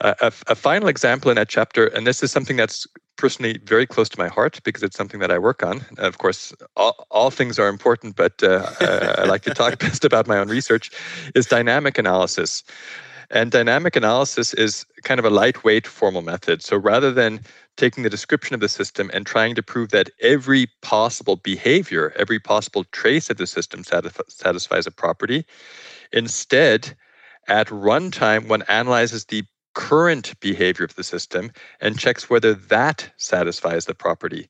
Uh, 0.00 0.14
a, 0.20 0.32
a, 0.48 0.54
final 0.56 0.88
example 0.88 1.30
in 1.30 1.36
that 1.36 1.48
chapter, 1.48 1.86
and 1.86 2.04
this 2.04 2.24
is 2.24 2.32
something 2.32 2.56
that's 2.56 2.88
personally 3.22 3.56
very 3.64 3.86
close 3.86 4.08
to 4.08 4.18
my 4.18 4.26
heart 4.26 4.58
because 4.64 4.82
it's 4.82 4.96
something 4.96 5.20
that 5.20 5.30
I 5.30 5.38
work 5.38 5.62
on. 5.62 5.86
Of 5.98 6.18
course, 6.18 6.52
all, 6.76 7.06
all 7.08 7.30
things 7.30 7.56
are 7.56 7.68
important, 7.68 8.16
but 8.16 8.42
uh, 8.42 8.68
I 9.20 9.26
like 9.26 9.42
to 9.42 9.54
talk 9.54 9.78
best 9.86 10.04
about 10.04 10.26
my 10.26 10.38
own 10.38 10.48
research, 10.48 10.90
is 11.36 11.46
dynamic 11.46 11.98
analysis. 11.98 12.64
And 13.30 13.52
dynamic 13.52 13.94
analysis 13.94 14.52
is 14.54 14.84
kind 15.04 15.20
of 15.20 15.24
a 15.24 15.30
lightweight 15.30 15.86
formal 15.86 16.22
method. 16.22 16.64
So 16.64 16.76
rather 16.76 17.12
than 17.12 17.40
taking 17.76 18.02
the 18.02 18.10
description 18.10 18.54
of 18.54 18.60
the 18.60 18.68
system 18.68 19.08
and 19.14 19.24
trying 19.24 19.54
to 19.54 19.62
prove 19.62 19.90
that 19.90 20.10
every 20.20 20.66
possible 20.82 21.36
behavior, 21.36 22.12
every 22.16 22.40
possible 22.40 22.82
trace 22.90 23.30
of 23.30 23.36
the 23.36 23.46
system 23.46 23.84
satisf- 23.84 24.28
satisfies 24.28 24.88
a 24.88 24.90
property, 24.90 25.46
instead, 26.12 26.96
at 27.46 27.68
runtime, 27.68 28.48
one 28.48 28.62
analyzes 28.62 29.26
the 29.26 29.44
current 29.74 30.38
behavior 30.40 30.84
of 30.84 30.94
the 30.94 31.04
system 31.04 31.50
and 31.80 31.98
checks 31.98 32.28
whether 32.28 32.54
that 32.54 33.10
satisfies 33.16 33.86
the 33.86 33.94
property. 33.94 34.48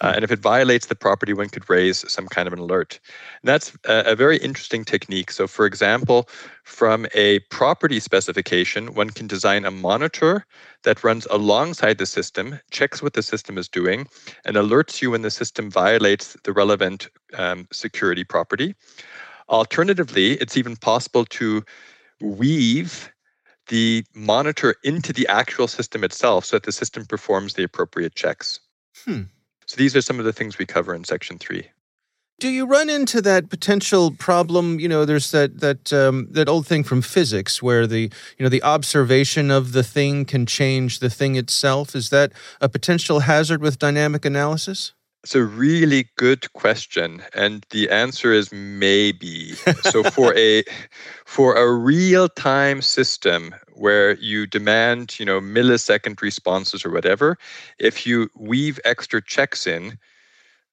Uh, 0.00 0.12
and 0.14 0.22
if 0.22 0.30
it 0.30 0.38
violates 0.38 0.86
the 0.86 0.94
property, 0.94 1.32
one 1.32 1.48
could 1.48 1.68
raise 1.68 2.08
some 2.10 2.28
kind 2.28 2.46
of 2.46 2.52
an 2.52 2.60
alert. 2.60 3.00
And 3.42 3.48
that's 3.48 3.76
a, 3.84 4.12
a, 4.12 4.16
very 4.16 4.36
interesting 4.36 4.84
technique. 4.84 5.32
So, 5.32 5.48
for 5.48 5.66
example, 5.66 6.28
from 6.62 7.06
a 7.14 7.40
property 7.50 7.98
specification, 7.98 8.94
one 8.94 9.10
can 9.10 9.26
design 9.26 9.64
a 9.64 9.72
monitor 9.72 10.46
that 10.84 11.02
runs 11.02 11.26
alongside 11.30 11.98
the 11.98 12.06
system, 12.06 12.60
checks 12.70 13.02
what 13.02 13.14
the 13.14 13.24
system 13.24 13.58
is 13.58 13.68
doing, 13.68 14.06
and 14.44 14.56
alerts 14.56 15.02
you 15.02 15.10
when 15.10 15.22
the 15.22 15.32
system 15.32 15.68
violates 15.68 16.36
the 16.44 16.52
relevant 16.52 17.08
um, 17.34 17.66
security 17.72 18.22
property. 18.22 18.76
Alternatively, 19.48 20.34
it's 20.34 20.56
even 20.56 20.76
possible 20.76 21.24
to 21.24 21.64
weave 22.20 23.10
the 23.68 24.04
monitor 24.14 24.74
into 24.82 25.12
the 25.12 25.26
actual 25.28 25.68
system 25.68 26.04
itself 26.04 26.44
so 26.44 26.56
that 26.56 26.64
the 26.64 26.72
system 26.72 27.06
performs 27.06 27.54
the 27.54 27.62
appropriate 27.62 28.14
checks. 28.14 28.60
Hmm. 29.04 29.22
So 29.66 29.76
these 29.76 29.94
are 29.94 30.00
some 30.00 30.18
of 30.18 30.24
the 30.24 30.32
things 30.32 30.58
we 30.58 30.66
cover 30.66 30.94
in 30.94 31.04
section 31.04 31.38
three. 31.38 31.68
Do 32.40 32.48
you 32.48 32.66
run 32.66 32.88
into 32.88 33.20
that 33.22 33.50
potential 33.50 34.12
problem? 34.12 34.78
You 34.78 34.88
know, 34.88 35.04
there's 35.04 35.32
that 35.32 35.58
that 35.58 35.92
um, 35.92 36.28
that 36.30 36.48
old 36.48 36.68
thing 36.68 36.84
from 36.84 37.02
physics 37.02 37.60
where 37.60 37.84
the 37.86 38.12
you 38.38 38.42
know 38.44 38.48
the 38.48 38.62
observation 38.62 39.50
of 39.50 39.72
the 39.72 39.82
thing 39.82 40.24
can 40.24 40.46
change 40.46 41.00
the 41.00 41.10
thing 41.10 41.34
itself. 41.34 41.96
Is 41.96 42.10
that 42.10 42.32
a 42.60 42.68
potential 42.68 43.20
hazard 43.20 43.60
with 43.60 43.78
dynamic 43.78 44.24
analysis? 44.24 44.92
It's 45.24 45.34
a 45.34 45.42
really 45.42 46.08
good 46.16 46.52
question, 46.52 47.22
and 47.34 47.66
the 47.70 47.90
answer 47.90 48.32
is 48.32 48.52
maybe. 48.52 49.52
so 49.82 50.04
for 50.04 50.36
a 50.36 50.62
for 51.26 51.56
a 51.56 51.72
real 51.72 52.28
time 52.28 52.82
system 52.82 53.54
where 53.74 54.14
you 54.16 54.46
demand, 54.46 55.18
you 55.18 55.26
know, 55.26 55.40
millisecond 55.40 56.20
responses 56.22 56.84
or 56.84 56.90
whatever, 56.90 57.36
if 57.78 58.06
you 58.06 58.30
weave 58.36 58.78
extra 58.84 59.20
checks 59.20 59.66
in, 59.66 59.98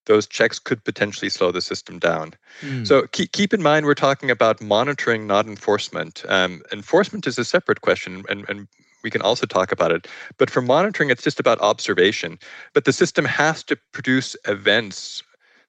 those 0.06 0.28
checks 0.28 0.60
could 0.60 0.84
potentially 0.84 1.30
slow 1.30 1.52
the 1.52 1.62
system 1.62 2.00
down. 2.00 2.34
Mm. 2.62 2.86
So 2.86 3.08
keep, 3.08 3.32
keep 3.32 3.54
in 3.54 3.62
mind, 3.62 3.86
we're 3.86 3.96
talking 3.96 4.30
about 4.30 4.62
monitoring, 4.62 5.28
not 5.28 5.48
enforcement. 5.48 6.24
Um, 6.30 6.62
enforcement 6.72 7.28
is 7.28 7.38
a 7.38 7.46
separate 7.46 7.82
question, 7.82 8.24
and, 8.30 8.48
and 8.48 8.68
we 9.06 9.12
can 9.12 9.22
also 9.22 9.46
talk 9.46 9.72
about 9.72 9.92
it. 9.92 10.08
But 10.38 10.50
for 10.50 10.62
monitoring, 10.62 11.12
it's 11.12 11.24
just 11.24 11.40
about 11.40 11.62
observation. 11.62 12.40
But 12.74 12.84
the 12.84 12.92
system 12.92 13.24
has 13.24 13.64
to 13.66 13.78
produce 13.94 14.36
events 14.46 15.24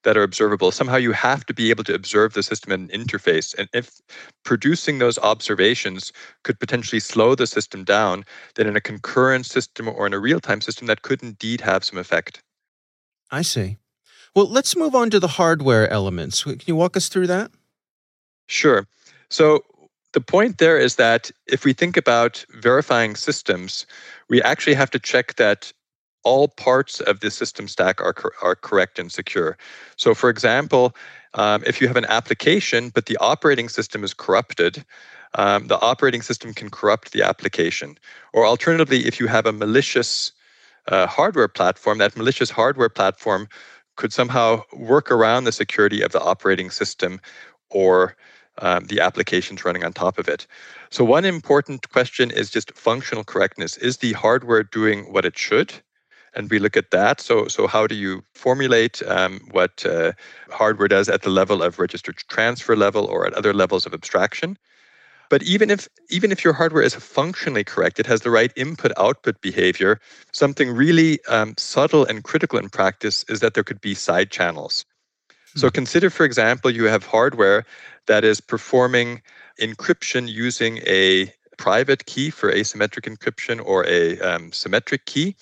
that 0.05 0.17
are 0.17 0.23
observable. 0.23 0.71
Somehow 0.71 0.97
you 0.97 1.13
have 1.13 1.45
to 1.47 1.55
be 1.55 1.69
able 1.69 1.85
to 1.85 1.95
observe 1.95 2.33
the 2.33 2.43
system 2.43 2.73
in 2.73 2.83
an 2.83 2.89
interface. 2.89 3.55
And 3.59 3.69
if 3.75 4.01
producing 4.45 4.99
those 4.99 5.19
observations 5.19 6.13
could 6.45 6.59
potentially 6.59 7.01
slow 7.01 7.35
the 7.35 7.47
system 7.47 7.85
down, 7.85 8.25
then 8.55 8.67
in 8.67 8.77
a 8.77 8.81
concurrent 8.81 9.47
system 9.47 9.89
or 9.89 10.07
in 10.07 10.15
a 10.15 10.19
real 10.19 10.41
time 10.41 10.61
system, 10.61 10.87
that 10.87 11.03
could 11.03 11.23
indeed 11.23 11.61
have 11.61 11.85
some 11.85 11.99
effect. 11.99 12.41
I 13.31 13.43
see. 13.43 13.77
Well, 14.35 14.49
let's 14.49 14.77
move 14.77 14.95
on 14.95 15.11
to 15.11 15.21
the 15.21 15.29
hardware 15.29 15.91
elements. 15.91 16.45
Can 16.45 16.61
you 16.67 16.77
walk 16.77 16.97
us 16.97 17.09
through 17.09 17.27
that? 17.27 17.51
Sure. 18.47 18.87
So, 19.29 19.65
the 20.17 20.21
point 20.23 20.57
there 20.57 20.79
is 20.79 20.97
that 20.97 21.31
if 21.47 21.67
we 21.67 21.75
think 21.75 21.95
about 21.95 22.43
verifying 22.55 23.15
systems, 23.17 23.85
we 24.31 24.41
actually 24.41 24.73
have 24.73 24.91
to 24.93 24.99
check 24.99 25.37
that 25.37 25.71
all 26.25 26.49
parts 26.49 27.03
of 27.03 27.21
the 27.21 27.31
system 27.31 27.69
stack 27.69 28.01
are, 28.01 28.15
are 28.43 28.55
correct 28.55 28.99
and 28.99 29.13
secure. 29.13 29.59
So, 29.97 30.15
for 30.15 30.31
example, 30.31 30.97
um, 31.35 31.63
if 31.67 31.83
you 31.83 31.87
have 31.87 31.99
an 31.99 32.07
application, 32.07 32.89
but 32.89 33.05
the 33.05 33.19
operating 33.19 33.69
system 33.69 34.03
is 34.05 34.15
corrupted, 34.15 34.87
um, 35.35 35.67
the 35.67 35.79
operating 35.83 36.23
system 36.23 36.55
can 36.55 36.71
corrupt 36.71 37.13
the 37.13 37.23
application. 37.23 37.99
Or 38.33 38.47
alternatively, 38.47 39.07
if 39.07 39.21
you 39.21 39.27
have 39.27 39.45
a 39.45 39.53
malicious 39.53 40.33
uh, 40.89 41.07
hardware 41.07 41.47
platform, 41.47 41.99
that 41.99 42.17
malicious 42.17 42.49
hardware 42.49 42.89
platform 42.89 43.49
could 43.97 44.15
somehow 44.15 44.63
work 44.73 45.11
around 45.11 45.45
the 45.45 45.53
security 45.53 46.01
of 46.01 46.13
the 46.13 46.23
operating 46.23 46.71
system 46.71 47.21
or 47.69 48.17
um, 48.59 48.85
the 48.85 49.01
applications 49.01 49.65
running 49.65 49.85
on 49.85 49.93
top 49.93 50.19
of 50.19 50.29
it. 50.29 50.47
So, 50.91 51.05
one 51.05 51.25
important 51.25 51.91
question 51.91 52.31
is 52.31 52.51
just 52.51 52.73
functional 52.73 53.25
correctness. 53.25 53.77
Is 53.77 53.99
the 53.99 54.13
hardware 54.13 54.63
doing 54.63 55.13
what 55.13 55.25
it 55.25 55.39
should? 55.39 55.73
And 56.35 56.51
we 56.51 56.59
look 56.59 56.77
at 56.77 56.91
that. 56.91 57.21
So, 57.21 57.49
so 57.49 57.67
how 57.67 57.87
do 57.87 57.95
you 57.95 58.23
formulate 58.35 59.03
um, 59.07 59.41
what 59.53 59.87
uh, 59.87 60.13
hardware 60.51 60.89
does 60.89 61.09
at 61.09 61.23
the 61.23 61.31
level 61.31 61.63
of 61.63 61.79
register 61.79 62.13
transfer 62.29 62.77
level 62.77 63.07
or 63.07 63.27
at 63.27 63.33
other 63.33 63.55
levels 63.55 63.87
of 63.87 63.95
abstraction? 63.95 64.59
But 65.29 65.43
even 65.43 65.71
if 65.71 65.89
even 66.11 66.31
if 66.31 66.45
your 66.45 66.53
hardware 66.53 66.83
is 66.83 66.95
functionally 66.95 67.65
correct, 67.65 67.99
it 67.99 68.07
has 68.07 68.21
the 68.21 68.31
right 68.31 68.53
input-output 68.57 69.41
behavior. 69.41 70.01
Something 70.33 70.71
really 70.71 71.25
um, 71.27 71.55
subtle 71.57 72.05
and 72.05 72.23
critical 72.23 72.59
in 72.59 72.69
practice 72.69 73.25
is 73.29 73.41
that 73.41 73.55
there 73.55 73.65
could 73.65 73.81
be 73.81 73.95
side 73.95 74.31
channels. 74.31 74.85
Hmm. 75.55 75.61
So 75.61 75.71
consider, 75.71 76.11
for 76.11 76.25
example, 76.25 76.71
you 76.71 76.85
have 76.85 77.05
hardware 77.05 77.65
that 78.07 78.25
is 78.25 78.41
performing 78.41 79.23
encryption 79.61 80.29
using 80.29 80.79
a 80.87 81.33
private 81.57 82.07
key 82.07 82.31
for 82.31 82.53
asymmetric 82.53 83.11
encryption 83.13 83.65
or 83.65 83.87
a 83.87 84.19
um, 84.21 84.53
symmetric 84.53 85.07
key. 85.07 85.37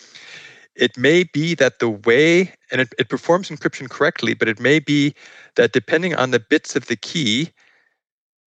It 0.75 0.97
may 0.97 1.25
be 1.25 1.55
that 1.55 1.79
the 1.79 1.89
way, 1.89 2.53
and 2.71 2.81
it, 2.81 2.95
it 2.99 3.09
performs 3.09 3.49
encryption 3.49 3.89
correctly, 3.89 4.35
but 4.35 4.49
it 4.49 4.59
may 4.59 4.81
be 4.81 5.15
that 5.57 5.73
depending 5.73 6.15
on 6.15 6.31
the 6.31 6.41
bits 6.41 6.75
of 6.75 6.87
the 6.87 6.97
key, 6.97 7.51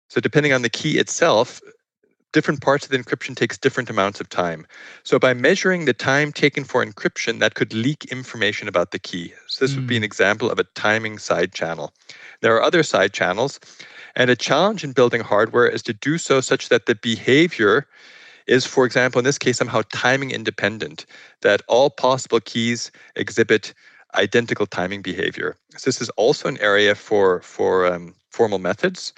so 0.08 0.20
depending 0.20 0.52
on 0.52 0.62
the 0.62 0.70
key 0.70 0.98
itself, 0.98 1.60
different 2.32 2.60
parts 2.60 2.84
of 2.84 2.90
the 2.90 2.98
encryption 2.98 3.34
takes 3.34 3.56
different 3.56 3.88
amounts 3.88 4.20
of 4.20 4.28
time. 4.28 4.66
So 5.04 5.18
by 5.18 5.34
measuring 5.34 5.84
the 5.84 5.94
time 5.94 6.32
taken 6.32 6.64
for 6.64 6.84
encryption, 6.84 7.38
that 7.38 7.54
could 7.54 7.72
leak 7.72 8.04
information 8.06 8.68
about 8.68 8.90
the 8.90 8.98
key. 8.98 9.32
So 9.46 9.64
this 9.64 9.72
mm. 9.72 9.76
would 9.76 9.86
be 9.86 9.96
an 9.96 10.02
hmm. 10.02 10.12
example 10.12 10.50
of 10.50 10.58
a 10.58 10.64
timing 10.74 11.18
side 11.18 11.54
channel. 11.54 11.94
There 12.42 12.54
are 12.54 12.62
other 12.62 12.82
side 12.82 13.12
channels, 13.12 13.58
and 14.16 14.30
a 14.30 14.36
challenge 14.36 14.82
in 14.82 14.92
building 14.92 15.20
hardware 15.20 15.68
is 15.68 15.82
to 15.82 15.92
do 15.92 16.18
so 16.18 16.40
such 16.40 16.70
that 16.70 16.86
the 16.86 16.94
behavior 16.94 17.86
is, 18.46 18.64
for 18.64 18.86
example, 18.86 19.18
in 19.18 19.24
this 19.24 19.38
case, 19.38 19.58
somehow 19.58 19.82
timing 19.92 20.30
independent, 20.30 21.04
that 21.42 21.62
all 21.68 21.90
possible 21.90 22.40
keys 22.40 22.90
exhibit 23.14 23.74
identical 24.14 24.66
timing 24.66 25.02
behavior. 25.02 25.56
So 25.76 25.88
this 25.88 26.00
is 26.00 26.08
also 26.10 26.48
an 26.48 26.58
area 26.58 26.94
for, 26.94 27.42
for 27.42 27.86
um, 27.86 28.14
formal 28.30 28.58
methods. 28.58 29.12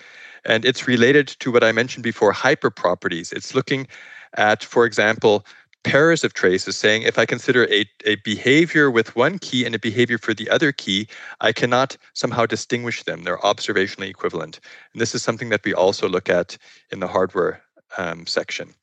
And 0.45 0.65
it's 0.65 0.89
related 0.89 1.29
to 1.41 1.53
what 1.53 1.63
I 1.63 1.73
mentioned 1.73 2.03
before 2.03 2.33
hyper 2.33 2.71
properties. 2.71 3.33
It's 3.33 3.55
looking 3.55 3.87
at, 4.35 4.65
for 4.65 4.85
example, 4.85 5.47
pairs 5.85 6.25
of 6.25 6.35
traces, 6.35 6.77
saying 6.77 7.03
if 7.03 7.19
I 7.19 7.27
consider 7.27 7.67
a, 7.71 7.87
a 8.05 8.17
behavior 8.17 8.91
with 8.91 9.15
one 9.17 9.39
key 9.39 9.65
and 9.65 9.75
a 9.75 9.79
behavior 9.79 10.19
for 10.19 10.35
the 10.35 10.51
other 10.51 10.73
key, 10.73 11.09
I 11.41 11.53
cannot 11.53 11.97
somehow 12.15 12.47
distinguish 12.47 13.05
them. 13.05 13.23
They're 13.23 13.39
observationally 13.39 14.09
equivalent. 14.09 14.61
And 14.93 15.01
this 15.01 15.15
is 15.15 15.23
something 15.23 15.51
that 15.51 15.65
we 15.65 15.75
also 15.75 16.09
look 16.09 16.29
at 16.29 16.59
in 16.91 17.01
the 17.01 17.09
hardware 17.09 17.63
um, 17.97 18.27
section. 18.27 18.75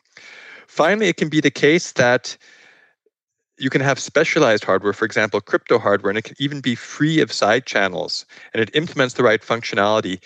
Finally, 0.68 1.08
it 1.10 1.18
can 1.18 1.30
be 1.30 1.42
the 1.42 1.52
case 1.52 1.92
that 1.94 2.38
you 3.58 3.70
can 3.70 3.82
have 3.82 4.00
specialized 4.00 4.64
hardware, 4.64 4.94
for 4.94 5.06
example, 5.06 5.40
crypto 5.40 5.80
hardware, 5.80 6.10
and 6.10 6.18
it 6.18 6.24
can 6.24 6.36
even 6.40 6.60
be 6.60 6.76
free 6.76 7.22
of 7.22 7.32
side 7.32 7.66
channels, 7.66 8.26
and 8.54 8.62
it 8.62 8.76
implements 8.76 9.14
the 9.14 9.24
right 9.24 9.42
functionality. 9.42 10.22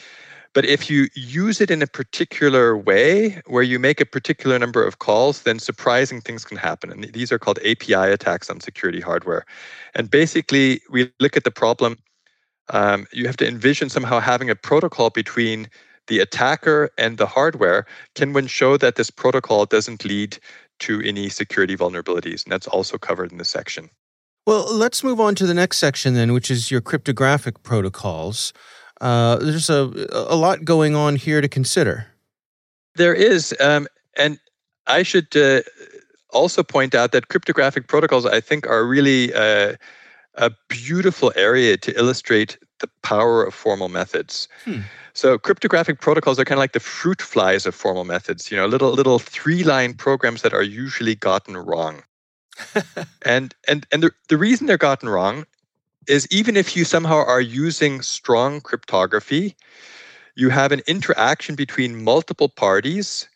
But 0.53 0.65
if 0.65 0.89
you 0.89 1.07
use 1.13 1.61
it 1.61 1.69
in 1.69 1.81
a 1.81 1.87
particular 1.87 2.75
way 2.75 3.41
where 3.45 3.63
you 3.63 3.77
make 3.77 4.01
a 4.01 4.05
particular 4.05 4.57
number 4.57 4.83
of 4.85 4.99
calls, 4.99 5.43
then 5.43 5.59
surprising 5.59 6.21
things 6.21 6.43
can 6.43 6.57
happen. 6.57 6.91
And 6.91 7.03
these 7.13 7.31
are 7.31 7.39
called 7.39 7.59
API 7.59 7.93
attacks 7.93 8.49
on 8.49 8.59
security 8.59 8.99
hardware. 8.99 9.45
And 9.93 10.09
basically, 10.09 10.81
we 10.89 11.11
look 11.19 11.37
at 11.37 11.43
the 11.43 11.51
problem. 11.51 11.97
Um, 12.69 13.05
you 13.13 13.25
have 13.27 13.37
to 13.37 13.47
envision 13.47 13.89
somehow 13.89 14.19
having 14.19 14.49
a 14.49 14.55
protocol 14.55 15.09
between 15.11 15.69
the 16.07 16.19
attacker 16.19 16.89
and 16.97 17.17
the 17.17 17.27
hardware. 17.27 17.85
Can 18.15 18.33
one 18.33 18.47
show 18.47 18.75
that 18.77 18.95
this 18.95 19.11
protocol 19.11 19.65
doesn't 19.65 20.03
lead 20.03 20.39
to 20.79 21.01
any 21.01 21.29
security 21.29 21.77
vulnerabilities? 21.77 22.43
And 22.43 22.51
that's 22.51 22.67
also 22.67 22.97
covered 22.97 23.31
in 23.31 23.37
this 23.37 23.49
section. 23.49 23.89
Well, 24.47 24.65
let's 24.73 25.03
move 25.03 25.19
on 25.19 25.35
to 25.35 25.45
the 25.45 25.53
next 25.53 25.77
section 25.77 26.15
then, 26.15 26.33
which 26.33 26.49
is 26.49 26.71
your 26.71 26.81
cryptographic 26.81 27.61
protocols. 27.61 28.51
Uh, 29.01 29.37
there's 29.37 29.69
a, 29.69 30.07
a 30.11 30.35
lot 30.35 30.65
going 30.65 30.95
on 30.95 31.15
here 31.15 31.41
to 31.41 31.47
consider. 31.47 32.07
There 32.95 33.13
is. 33.13 33.55
Um, 33.59 33.87
and 34.17 34.39
I 34.87 35.03
should 35.03 35.35
uh, 35.35 35.61
also 36.31 36.63
point 36.63 36.95
out 36.95 37.11
that 37.11 37.29
cryptographic 37.29 37.87
protocols, 37.87 38.25
I 38.25 38.41
think, 38.41 38.67
are 38.67 38.85
really 38.85 39.33
uh, 39.33 39.75
a 40.35 40.51
beautiful 40.67 41.31
area 41.35 41.77
to 41.77 41.97
illustrate 41.97 42.57
the 42.79 42.89
power 43.03 43.43
of 43.43 43.53
formal 43.53 43.89
methods. 43.89 44.47
Hmm. 44.65 44.81
So 45.13 45.37
cryptographic 45.37 45.99
protocols 45.99 46.39
are 46.39 46.45
kind 46.45 46.57
of 46.57 46.61
like 46.61 46.73
the 46.73 46.79
fruit 46.79 47.21
flies 47.21 47.65
of 47.65 47.75
formal 47.75 48.05
methods, 48.05 48.51
you 48.51 48.57
know, 48.57 48.65
little 48.67 48.91
little 48.91 49.19
three-line 49.19 49.95
programs 49.95 50.43
that 50.43 50.53
are 50.53 50.63
usually 50.63 51.15
gotten 51.15 51.57
wrong. 51.57 52.03
and 53.25 53.53
and 53.67 53.85
and 53.91 54.03
the, 54.03 54.11
the 54.29 54.37
reason 54.37 54.67
they're 54.67 54.77
gotten 54.77 55.09
wrong 55.09 55.45
is 56.09 56.27
even 56.31 56.57
if 56.57 56.75
you 56.75 56.83
somehow 56.83 57.23
are 57.23 57.39
using 57.39 58.01
strong 58.01 58.61
cryptography, 58.61 59.55
you 60.35 60.49
have 60.49 60.71
an 60.71 60.81
interaction 60.87 61.55
between 61.55 62.03
multiple 62.03 62.49
parties, 62.49 63.29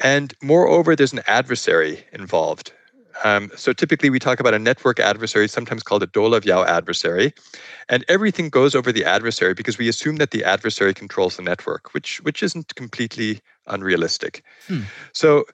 and 0.00 0.34
moreover, 0.42 0.96
there's 0.96 1.12
an 1.12 1.22
adversary 1.26 2.04
involved. 2.12 2.72
Um, 3.24 3.50
so 3.56 3.72
typically, 3.74 4.08
we 4.08 4.18
talk 4.18 4.40
about 4.40 4.54
a 4.54 4.58
network 4.58 4.98
adversary, 4.98 5.46
sometimes 5.48 5.82
called 5.82 6.02
a 6.02 6.06
Dolev-Yao 6.06 6.64
adversary, 6.64 7.34
and 7.90 8.04
everything 8.08 8.48
goes 8.48 8.74
over 8.74 8.90
the 8.90 9.04
adversary 9.04 9.52
because 9.52 9.76
we 9.76 9.88
assume 9.88 10.16
that 10.16 10.30
the 10.30 10.44
adversary 10.44 10.94
controls 10.94 11.36
the 11.36 11.42
network, 11.42 11.92
which 11.92 12.20
which 12.22 12.42
isn't 12.42 12.74
completely 12.74 13.40
unrealistic. 13.66 14.42
Hmm. 14.66 14.84
So 15.12 15.44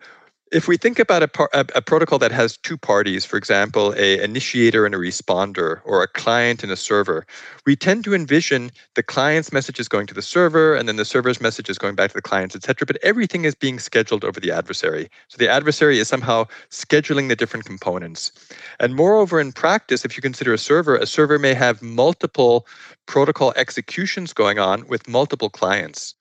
if 0.52 0.68
we 0.68 0.76
think 0.76 0.98
about 0.98 1.22
a, 1.22 1.28
par- 1.28 1.50
a, 1.52 1.66
a, 1.74 1.82
protocol 1.82 2.18
that 2.18 2.32
has 2.32 2.56
two 2.56 2.76
parties, 2.76 3.24
for 3.24 3.36
example, 3.36 3.94
a 3.96 4.22
initiator 4.22 4.86
and 4.86 4.94
a 4.94 4.98
responder, 4.98 5.80
or 5.84 6.02
a 6.02 6.08
client 6.08 6.62
and 6.62 6.72
a 6.72 6.76
server, 6.76 7.26
we 7.66 7.76
tend 7.76 8.04
to 8.04 8.14
envision 8.14 8.70
the 8.94 9.02
client's 9.02 9.52
message 9.52 9.78
is 9.78 9.88
going 9.88 10.06
to 10.06 10.14
the 10.14 10.22
server, 10.22 10.74
and 10.74 10.88
then 10.88 10.96
the 10.96 11.04
server's 11.04 11.40
message 11.40 11.68
is 11.68 11.78
going 11.78 11.94
back 11.94 12.10
to 12.10 12.14
the 12.14 12.22
client, 12.22 12.54
etc. 12.54 12.86
But 12.86 12.98
everything 13.02 13.44
is 13.44 13.54
being 13.54 13.78
scheduled 13.78 14.24
over 14.24 14.40
the 14.40 14.50
adversary. 14.50 15.10
So 15.28 15.36
the 15.36 15.48
adversary 15.48 15.98
is 15.98 16.08
somehow 16.08 16.46
scheduling 16.70 17.28
the 17.28 17.36
different 17.36 17.66
components. 17.66 18.32
And 18.80 18.94
moreover, 18.94 19.40
in 19.40 19.52
practice, 19.52 20.04
if 20.04 20.16
you 20.16 20.22
consider 20.22 20.54
a 20.54 20.58
server, 20.58 20.96
a 20.96 21.06
server 21.06 21.38
may 21.38 21.54
have 21.54 21.82
multiple 21.82 22.66
protocol 23.06 23.52
executions 23.56 24.32
going 24.32 24.58
on 24.58 24.86
with 24.88 25.08
multiple 25.08 25.50
clients. 25.50 26.14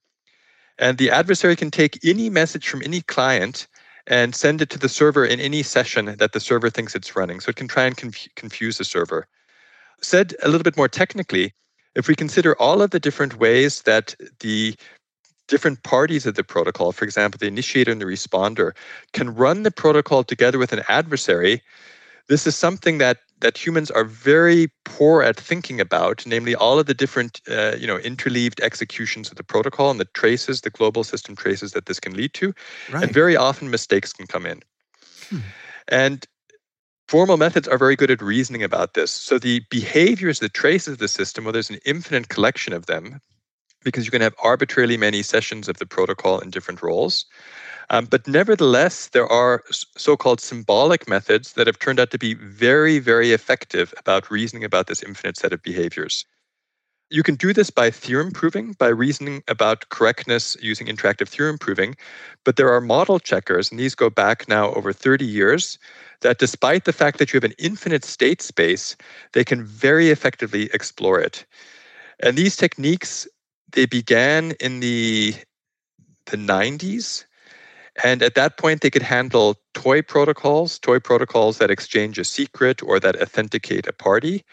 And 0.79 0.97
the 0.97 1.09
adversary 1.09 1.55
can 1.55 1.71
take 1.71 1.99
any 2.05 2.29
message 2.29 2.67
from 2.67 2.83
any 2.83 3.01
client 3.01 3.67
and 4.07 4.33
send 4.33 4.61
it 4.61 4.69
to 4.71 4.79
the 4.79 4.89
server 4.89 5.25
in 5.25 5.39
any 5.39 5.63
session 5.63 6.15
that 6.17 6.31
the 6.31 6.39
server 6.39 6.69
thinks 6.69 6.95
it's 6.95 7.15
running. 7.15 7.39
So 7.39 7.49
it 7.49 7.57
can 7.57 7.67
try 7.67 7.85
and 7.85 7.95
conf- 7.95 8.27
confuse 8.35 8.77
the 8.77 8.85
server. 8.85 9.27
Said 10.01 10.35
a 10.43 10.47
little 10.47 10.63
bit 10.63 10.77
more 10.77 10.87
technically, 10.87 11.53
if 11.95 12.07
we 12.07 12.15
consider 12.15 12.55
all 12.61 12.81
of 12.81 12.91
the 12.91 12.99
different 12.99 13.37
ways 13.39 13.81
that 13.83 14.15
the 14.39 14.75
different 15.47 15.83
parties 15.83 16.25
of 16.25 16.35
the 16.35 16.43
protocol, 16.43 16.91
for 16.91 17.05
example, 17.05 17.37
the 17.37 17.47
initiator 17.47 17.91
and 17.91 18.01
the 18.01 18.05
responder, 18.05 18.75
can 19.13 19.33
run 19.33 19.63
the 19.63 19.71
protocol 19.71 20.23
together 20.23 20.57
with 20.57 20.73
an 20.73 20.83
adversary, 20.89 21.61
this 22.27 22.45
is 22.45 22.55
something 22.55 22.97
that 22.97 23.19
that 23.39 23.57
humans 23.57 23.91
are 23.91 24.03
very 24.03 24.69
poor 24.83 25.21
at 25.21 25.37
thinking 25.37 25.79
about, 25.79 26.25
namely 26.25 26.55
all 26.55 26.79
of 26.79 26.85
the 26.87 26.93
different, 26.93 27.41
uh, 27.49 27.75
you 27.77 27.85
know, 27.85 27.97
interleaved 27.99 28.59
executions 28.61 29.29
of 29.29 29.37
the 29.37 29.43
protocol 29.43 29.91
and 29.91 29.99
the 29.99 30.05
traces, 30.13 30.61
the 30.61 30.69
global 30.69 31.03
system 31.03 31.35
traces 31.35 31.71
that 31.73 31.85
this 31.85 31.99
can 31.99 32.15
lead 32.15 32.33
to, 32.33 32.53
right. 32.91 33.03
and 33.03 33.13
very 33.13 33.35
often 33.35 33.69
mistakes 33.69 34.11
can 34.11 34.27
come 34.27 34.45
in. 34.45 34.61
Hmm. 35.29 35.39
And 35.87 36.25
formal 37.07 37.37
methods 37.37 37.67
are 37.67 37.77
very 37.77 37.95
good 37.95 38.11
at 38.11 38.21
reasoning 38.21 38.63
about 38.63 38.95
this. 38.95 39.11
So 39.11 39.37
the 39.37 39.61
behaviors, 39.69 40.39
the 40.39 40.49
traces 40.49 40.93
of 40.93 40.99
the 40.99 41.07
system, 41.07 41.43
well, 41.43 41.53
there's 41.53 41.69
an 41.69 41.79
infinite 41.85 42.29
collection 42.29 42.73
of 42.73 42.87
them, 42.87 43.21
because 43.83 44.05
you 44.05 44.11
can 44.11 44.21
have 44.21 44.35
arbitrarily 44.43 44.97
many 44.97 45.21
sessions 45.21 45.69
of 45.69 45.77
the 45.77 45.85
protocol 45.85 46.39
in 46.39 46.49
different 46.49 46.81
roles. 46.81 47.25
Um, 47.89 48.05
but 48.05 48.27
nevertheless, 48.27 49.07
there 49.09 49.27
are 49.27 49.63
so 49.71 50.17
called 50.17 50.41
symbolic 50.41 51.07
methods 51.07 51.53
that 51.53 51.67
have 51.67 51.79
turned 51.79 51.99
out 51.99 52.11
to 52.11 52.17
be 52.17 52.33
very, 52.33 52.99
very 52.99 53.31
effective 53.31 53.93
about 53.97 54.29
reasoning 54.29 54.63
about 54.63 54.87
this 54.87 55.03
infinite 55.03 55.37
set 55.37 55.53
of 55.53 55.63
behaviors. 55.63 56.25
You 57.09 57.23
can 57.23 57.35
do 57.35 57.53
this 57.53 57.69
by 57.69 57.89
theorem 57.89 58.31
proving, 58.31 58.73
by 58.73 58.89
reasoning 58.89 59.41
about 59.47 59.87
correctness 59.87 60.57
using 60.61 60.87
interactive 60.87 61.29
theorem 61.29 61.57
proving. 61.57 61.95
But 62.43 62.57
there 62.57 62.69
are 62.69 62.81
model 62.81 63.19
checkers, 63.19 63.71
and 63.71 63.79
these 63.79 63.95
go 63.95 64.09
back 64.09 64.49
now 64.49 64.73
over 64.73 64.91
30 64.91 65.25
years, 65.25 65.79
that 66.19 66.39
despite 66.39 66.83
the 66.83 66.91
fact 66.91 67.19
that 67.19 67.31
you 67.31 67.37
have 67.37 67.45
an 67.45 67.55
infinite 67.57 68.03
state 68.03 68.41
space, 68.41 68.97
they 69.31 69.45
can 69.45 69.63
very 69.63 70.09
effectively 70.09 70.69
explore 70.73 71.21
it. 71.21 71.45
And 72.19 72.37
these 72.37 72.57
techniques, 72.57 73.25
they 73.71 73.85
began 73.85 74.51
in 74.59 74.81
the, 74.81 75.35
the 76.25 76.37
90s 76.37 77.23
and 78.03 78.21
at 78.21 78.35
that 78.35 78.57
point, 78.57 78.81
they 78.81 78.89
could 78.89 79.01
handle 79.01 79.55
toy 79.73 80.01
protocols, 80.01 80.79
toy 80.79 80.99
protocols 80.99 81.57
that 81.57 81.71
exchange 81.71 82.19
a 82.19 82.23
secret 82.23 82.81
or 82.83 82.99
that 82.99 83.19
authenticate 83.21 83.87
a 83.87 83.93
party. 83.93 84.43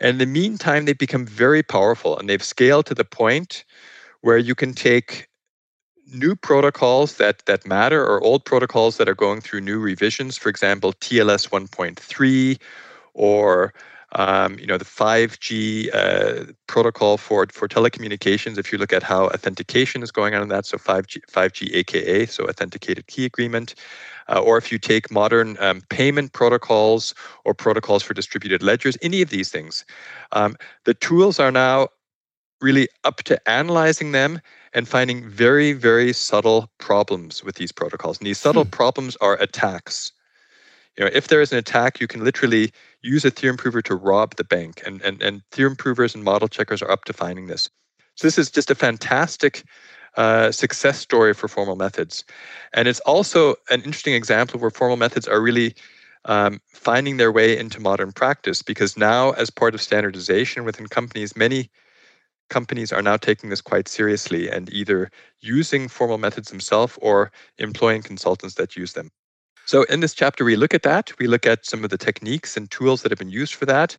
And 0.00 0.10
in 0.10 0.18
the 0.18 0.26
meantime, 0.26 0.84
they've 0.84 0.96
become 0.96 1.26
very 1.26 1.62
powerful 1.62 2.16
and 2.18 2.28
they've 2.28 2.42
scaled 2.42 2.86
to 2.86 2.94
the 2.94 3.04
point 3.04 3.64
where 4.20 4.38
you 4.38 4.54
can 4.54 4.74
take 4.74 5.28
new 6.12 6.34
protocols 6.34 7.16
that, 7.16 7.44
that 7.46 7.66
matter 7.66 8.04
or 8.04 8.22
old 8.22 8.44
protocols 8.44 8.96
that 8.96 9.08
are 9.08 9.14
going 9.14 9.40
through 9.40 9.60
new 9.60 9.78
revisions, 9.78 10.38
for 10.38 10.48
example, 10.48 10.92
TLS 10.94 11.48
1.3 11.48 12.58
or 13.14 13.74
um, 14.12 14.58
you 14.58 14.66
know, 14.66 14.78
the 14.78 14.84
5G 14.84 15.94
uh, 15.94 16.52
protocol 16.66 17.18
for, 17.18 17.46
for 17.52 17.68
telecommunications, 17.68 18.56
if 18.56 18.72
you 18.72 18.78
look 18.78 18.92
at 18.92 19.02
how 19.02 19.26
authentication 19.26 20.02
is 20.02 20.10
going 20.10 20.34
on 20.34 20.42
in 20.42 20.48
that, 20.48 20.64
so 20.64 20.78
5G, 20.78 21.20
5G 21.30 21.74
AKA, 21.74 22.26
so 22.26 22.44
authenticated 22.44 23.06
key 23.06 23.26
agreement, 23.26 23.74
uh, 24.28 24.40
or 24.40 24.56
if 24.56 24.72
you 24.72 24.78
take 24.78 25.10
modern 25.10 25.58
um, 25.60 25.82
payment 25.90 26.32
protocols 26.32 27.14
or 27.44 27.52
protocols 27.52 28.02
for 28.02 28.14
distributed 28.14 28.62
ledgers, 28.62 28.96
any 29.02 29.20
of 29.20 29.28
these 29.28 29.50
things, 29.50 29.84
um, 30.32 30.56
the 30.84 30.94
tools 30.94 31.38
are 31.38 31.52
now 31.52 31.88
really 32.60 32.88
up 33.04 33.22
to 33.24 33.48
analyzing 33.48 34.12
them 34.12 34.40
and 34.72 34.88
finding 34.88 35.28
very, 35.28 35.72
very 35.72 36.12
subtle 36.12 36.70
problems 36.78 37.44
with 37.44 37.56
these 37.56 37.72
protocols. 37.72 38.18
And 38.18 38.26
these 38.26 38.38
subtle 38.38 38.64
hmm. 38.64 38.70
problems 38.70 39.16
are 39.16 39.34
attacks. 39.34 40.12
You 40.96 41.04
know, 41.04 41.10
if 41.14 41.28
there 41.28 41.40
is 41.40 41.52
an 41.52 41.58
attack, 41.58 42.00
you 42.00 42.08
can 42.08 42.24
literally 42.24 42.72
use 43.02 43.24
a 43.24 43.30
theorem 43.30 43.56
prover 43.56 43.82
to 43.82 43.94
rob 43.94 44.36
the 44.36 44.44
bank. 44.44 44.82
And, 44.84 45.00
and, 45.02 45.22
and 45.22 45.42
theorem 45.52 45.76
provers 45.76 46.14
and 46.14 46.24
model 46.24 46.48
checkers 46.48 46.82
are 46.82 46.90
up 46.90 47.04
to 47.04 47.12
finding 47.12 47.46
this. 47.46 47.70
So 48.16 48.26
this 48.26 48.38
is 48.38 48.50
just 48.50 48.70
a 48.70 48.74
fantastic 48.74 49.62
uh, 50.16 50.50
success 50.50 50.98
story 50.98 51.34
for 51.34 51.46
formal 51.46 51.76
methods. 51.76 52.24
And 52.72 52.88
it's 52.88 53.00
also 53.00 53.54
an 53.70 53.82
interesting 53.82 54.14
example 54.14 54.58
where 54.58 54.70
formal 54.70 54.96
methods 54.96 55.28
are 55.28 55.40
really 55.40 55.74
um, 56.24 56.60
finding 56.72 57.16
their 57.16 57.30
way 57.30 57.56
into 57.56 57.80
modern 57.80 58.12
practice 58.12 58.60
because 58.62 58.96
now, 58.96 59.30
as 59.32 59.50
part 59.50 59.74
of 59.74 59.80
standardization 59.80 60.64
within 60.64 60.88
companies, 60.88 61.36
many 61.36 61.70
companies 62.50 62.92
are 62.92 63.02
now 63.02 63.16
taking 63.16 63.50
this 63.50 63.60
quite 63.60 63.88
seriously 63.88 64.50
and 64.50 64.72
either 64.72 65.10
using 65.40 65.88
formal 65.88 66.18
methods 66.18 66.50
themselves 66.50 66.98
or 67.00 67.30
employing 67.58 68.02
consultants 68.02 68.56
that 68.56 68.76
use 68.76 68.94
them. 68.94 69.10
So 69.68 69.82
in 69.82 70.00
this 70.00 70.14
chapter, 70.14 70.46
we 70.46 70.56
look 70.56 70.72
at 70.72 70.82
that. 70.84 71.12
We 71.18 71.26
look 71.26 71.44
at 71.44 71.66
some 71.66 71.84
of 71.84 71.90
the 71.90 71.98
techniques 71.98 72.56
and 72.56 72.70
tools 72.70 73.02
that 73.02 73.12
have 73.12 73.18
been 73.18 73.28
used 73.28 73.54
for 73.54 73.66
that. 73.66 73.98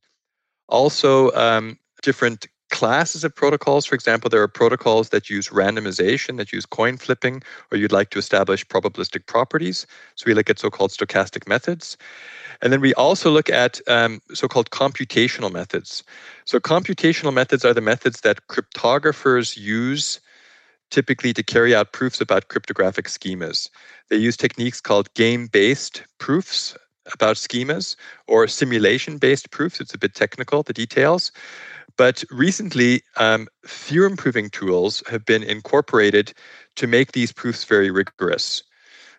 Also, 0.67 1.31
um, 1.33 1.77
different 2.01 2.47
classes 2.71 3.23
of 3.23 3.35
protocols. 3.35 3.85
For 3.85 3.93
example, 3.93 4.31
there 4.31 4.41
are 4.41 4.47
protocols 4.47 5.09
that 5.09 5.29
use 5.29 5.49
randomization, 5.49 6.37
that 6.37 6.51
use 6.51 6.65
coin 6.65 6.97
flipping, 6.97 7.43
or 7.71 7.77
you'd 7.77 7.91
like 7.91 8.09
to 8.09 8.17
establish 8.17 8.65
probabilistic 8.65 9.27
properties. 9.27 9.85
So 10.15 10.23
we 10.25 10.33
look 10.33 10.49
at 10.49 10.57
so-called 10.57 10.89
stochastic 10.89 11.47
methods. 11.47 11.97
And 12.63 12.73
then 12.73 12.81
we 12.81 12.95
also 12.95 13.29
look 13.29 13.51
at 13.51 13.79
um, 13.87 14.23
so-called 14.33 14.71
computational 14.71 15.51
methods. 15.51 16.03
So 16.45 16.59
computational 16.59 17.31
methods 17.31 17.63
are 17.63 17.75
the 17.75 17.81
methods 17.81 18.21
that 18.21 18.47
cryptographers 18.47 19.55
use 19.55 20.19
typically 20.91 21.33
to 21.33 21.43
carry 21.43 21.75
out 21.75 21.93
proofs 21.93 22.21
about 22.21 22.47
cryptographic 22.47 23.07
schemas. 23.07 23.69
They 24.09 24.17
use 24.17 24.37
techniques 24.37 24.81
called 24.81 25.13
game 25.13 25.47
based 25.47 26.03
proofs 26.17 26.77
about 27.13 27.37
schemas 27.37 27.95
or 28.27 28.47
simulation 28.47 29.17
based 29.17 29.51
proofs. 29.51 29.79
It's 29.79 29.93
a 29.93 29.97
bit 29.97 30.15
technical, 30.15 30.63
the 30.63 30.73
details. 30.73 31.31
But 31.97 32.23
recently, 32.29 33.01
um, 33.17 33.47
theorem 33.65 34.15
proving 34.15 34.49
tools 34.49 35.03
have 35.09 35.25
been 35.25 35.43
incorporated 35.43 36.33
to 36.75 36.87
make 36.87 37.11
these 37.11 37.31
proofs 37.31 37.65
very 37.65 37.91
rigorous. 37.91 38.63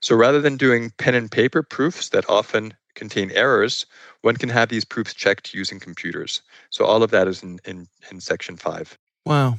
So 0.01 0.17
rather 0.17 0.41
than 0.41 0.57
doing 0.57 0.91
pen 0.97 1.15
and 1.15 1.31
paper 1.31 1.63
proofs 1.63 2.09
that 2.11 2.29
often 2.29 2.73
contain 2.95 3.31
errors, 3.33 3.87
one 4.23 4.37
can 4.37 4.49
have 4.49 4.71
these 4.71 4.85
proofs 4.85 5.13
checked 5.15 5.53
using 5.53 5.79
computers. 5.79 6.43
So 6.71 6.85
all 6.85 7.03
of 7.03 7.11
that 7.11 7.29
is 7.29 7.43
in, 7.43 7.59
in, 7.65 7.87
in 8.11 8.21
section 8.21 8.57
five. 8.57 8.97
Wow. 9.27 9.59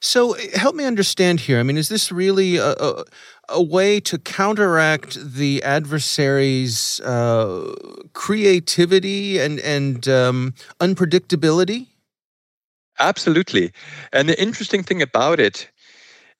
So 0.00 0.32
eh, 0.34 0.56
help 0.56 0.74
me 0.74 0.84
understand 0.84 1.40
here. 1.40 1.58
I 1.58 1.62
mean, 1.62 1.76
is 1.76 1.88
this 1.88 2.10
really 2.12 2.56
a, 2.56 2.72
a, 2.72 3.04
a 3.48 3.62
way 3.62 4.00
to 4.00 4.18
counteract 4.18 5.18
the 5.34 5.62
adversary's 5.62 7.00
uh, 7.00 7.74
creativity 8.12 9.38
and 9.38 9.60
and 9.60 10.06
um, 10.08 10.54
unpredictability? 10.80 11.88
Absolutely. 12.98 13.72
And 14.12 14.28
the 14.28 14.40
interesting 14.40 14.82
thing 14.82 15.00
about 15.02 15.40
it 15.40 15.70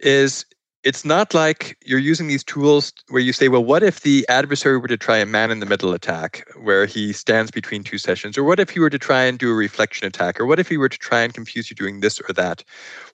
is 0.00 0.44
it's 0.82 1.04
not 1.04 1.34
like 1.34 1.76
you're 1.84 1.98
using 1.98 2.26
these 2.26 2.42
tools 2.42 2.92
where 3.08 3.20
you 3.20 3.32
say, 3.32 3.48
well, 3.48 3.64
what 3.64 3.82
if 3.82 4.00
the 4.00 4.26
adversary 4.28 4.78
were 4.78 4.88
to 4.88 4.96
try 4.96 5.18
a 5.18 5.26
man 5.26 5.50
in 5.50 5.60
the 5.60 5.66
middle 5.66 5.92
attack 5.92 6.48
where 6.62 6.86
he 6.86 7.12
stands 7.12 7.50
between 7.50 7.84
two 7.84 7.98
sessions? 7.98 8.38
Or 8.38 8.44
what 8.44 8.58
if 8.58 8.70
he 8.70 8.80
were 8.80 8.88
to 8.88 8.98
try 8.98 9.24
and 9.24 9.38
do 9.38 9.50
a 9.50 9.54
reflection 9.54 10.06
attack? 10.06 10.40
Or 10.40 10.46
what 10.46 10.58
if 10.58 10.68
he 10.68 10.78
were 10.78 10.88
to 10.88 10.98
try 10.98 11.20
and 11.20 11.34
confuse 11.34 11.68
you 11.68 11.76
doing 11.76 12.00
this 12.00 12.18
or 12.20 12.32
that? 12.32 12.64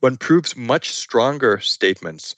One 0.01 0.17
proves 0.17 0.57
much 0.57 0.91
stronger 0.91 1.59
statements. 1.59 2.37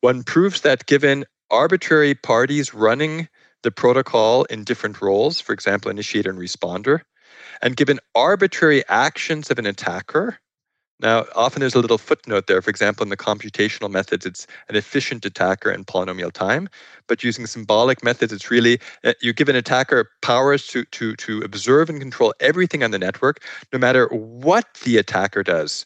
One 0.00 0.22
proves 0.22 0.60
that 0.60 0.86
given 0.86 1.24
arbitrary 1.50 2.14
parties 2.14 2.74
running 2.74 3.28
the 3.62 3.70
protocol 3.70 4.44
in 4.44 4.64
different 4.64 5.00
roles, 5.00 5.40
for 5.40 5.54
example, 5.54 5.90
initiator 5.90 6.28
and 6.30 6.38
responder, 6.38 7.00
and 7.62 7.76
given 7.76 7.98
arbitrary 8.14 8.86
actions 8.88 9.50
of 9.50 9.58
an 9.58 9.66
attacker, 9.66 10.38
now, 11.00 11.26
often 11.34 11.60
there's 11.60 11.74
a 11.74 11.80
little 11.80 11.98
footnote 11.98 12.46
there. 12.46 12.62
For 12.62 12.70
example, 12.70 13.02
in 13.02 13.10
the 13.10 13.18
computational 13.18 13.90
methods, 13.90 14.24
it's 14.24 14.46
an 14.68 14.76
efficient 14.76 15.26
attacker 15.26 15.70
in 15.70 15.84
polynomial 15.84 16.32
time. 16.32 16.68
But 17.06 17.22
using 17.22 17.46
symbolic 17.46 18.02
methods, 18.02 18.32
it's 18.32 18.50
really 18.50 18.80
uh, 19.04 19.12
you 19.20 19.34
give 19.34 19.50
an 19.50 19.56
attacker 19.56 20.10
powers 20.22 20.66
to, 20.68 20.84
to, 20.86 21.14
to 21.16 21.42
observe 21.42 21.90
and 21.90 22.00
control 22.00 22.32
everything 22.40 22.82
on 22.82 22.92
the 22.92 22.98
network, 22.98 23.42
no 23.72 23.78
matter 23.78 24.06
what 24.08 24.66
the 24.84 24.96
attacker 24.96 25.42
does. 25.42 25.84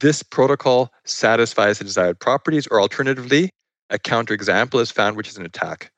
This 0.00 0.22
protocol 0.22 0.92
satisfies 1.04 1.78
the 1.78 1.84
desired 1.84 2.20
properties, 2.20 2.66
or 2.66 2.80
alternatively, 2.80 3.50
a 3.88 3.98
counterexample 3.98 4.80
is 4.80 4.90
found, 4.90 5.16
which 5.16 5.28
is 5.28 5.38
an 5.38 5.46
attack. 5.46 5.90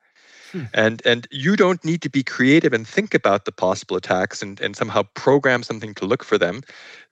Hmm. 0.51 0.63
And 0.73 1.01
and 1.05 1.27
you 1.31 1.55
don't 1.55 1.83
need 1.83 2.01
to 2.01 2.09
be 2.09 2.23
creative 2.23 2.73
and 2.73 2.87
think 2.87 3.13
about 3.13 3.45
the 3.45 3.51
possible 3.51 3.95
attacks 3.95 4.41
and, 4.41 4.59
and 4.61 4.75
somehow 4.75 5.03
program 5.13 5.63
something 5.63 5.93
to 5.95 6.05
look 6.05 6.23
for 6.23 6.37
them. 6.37 6.61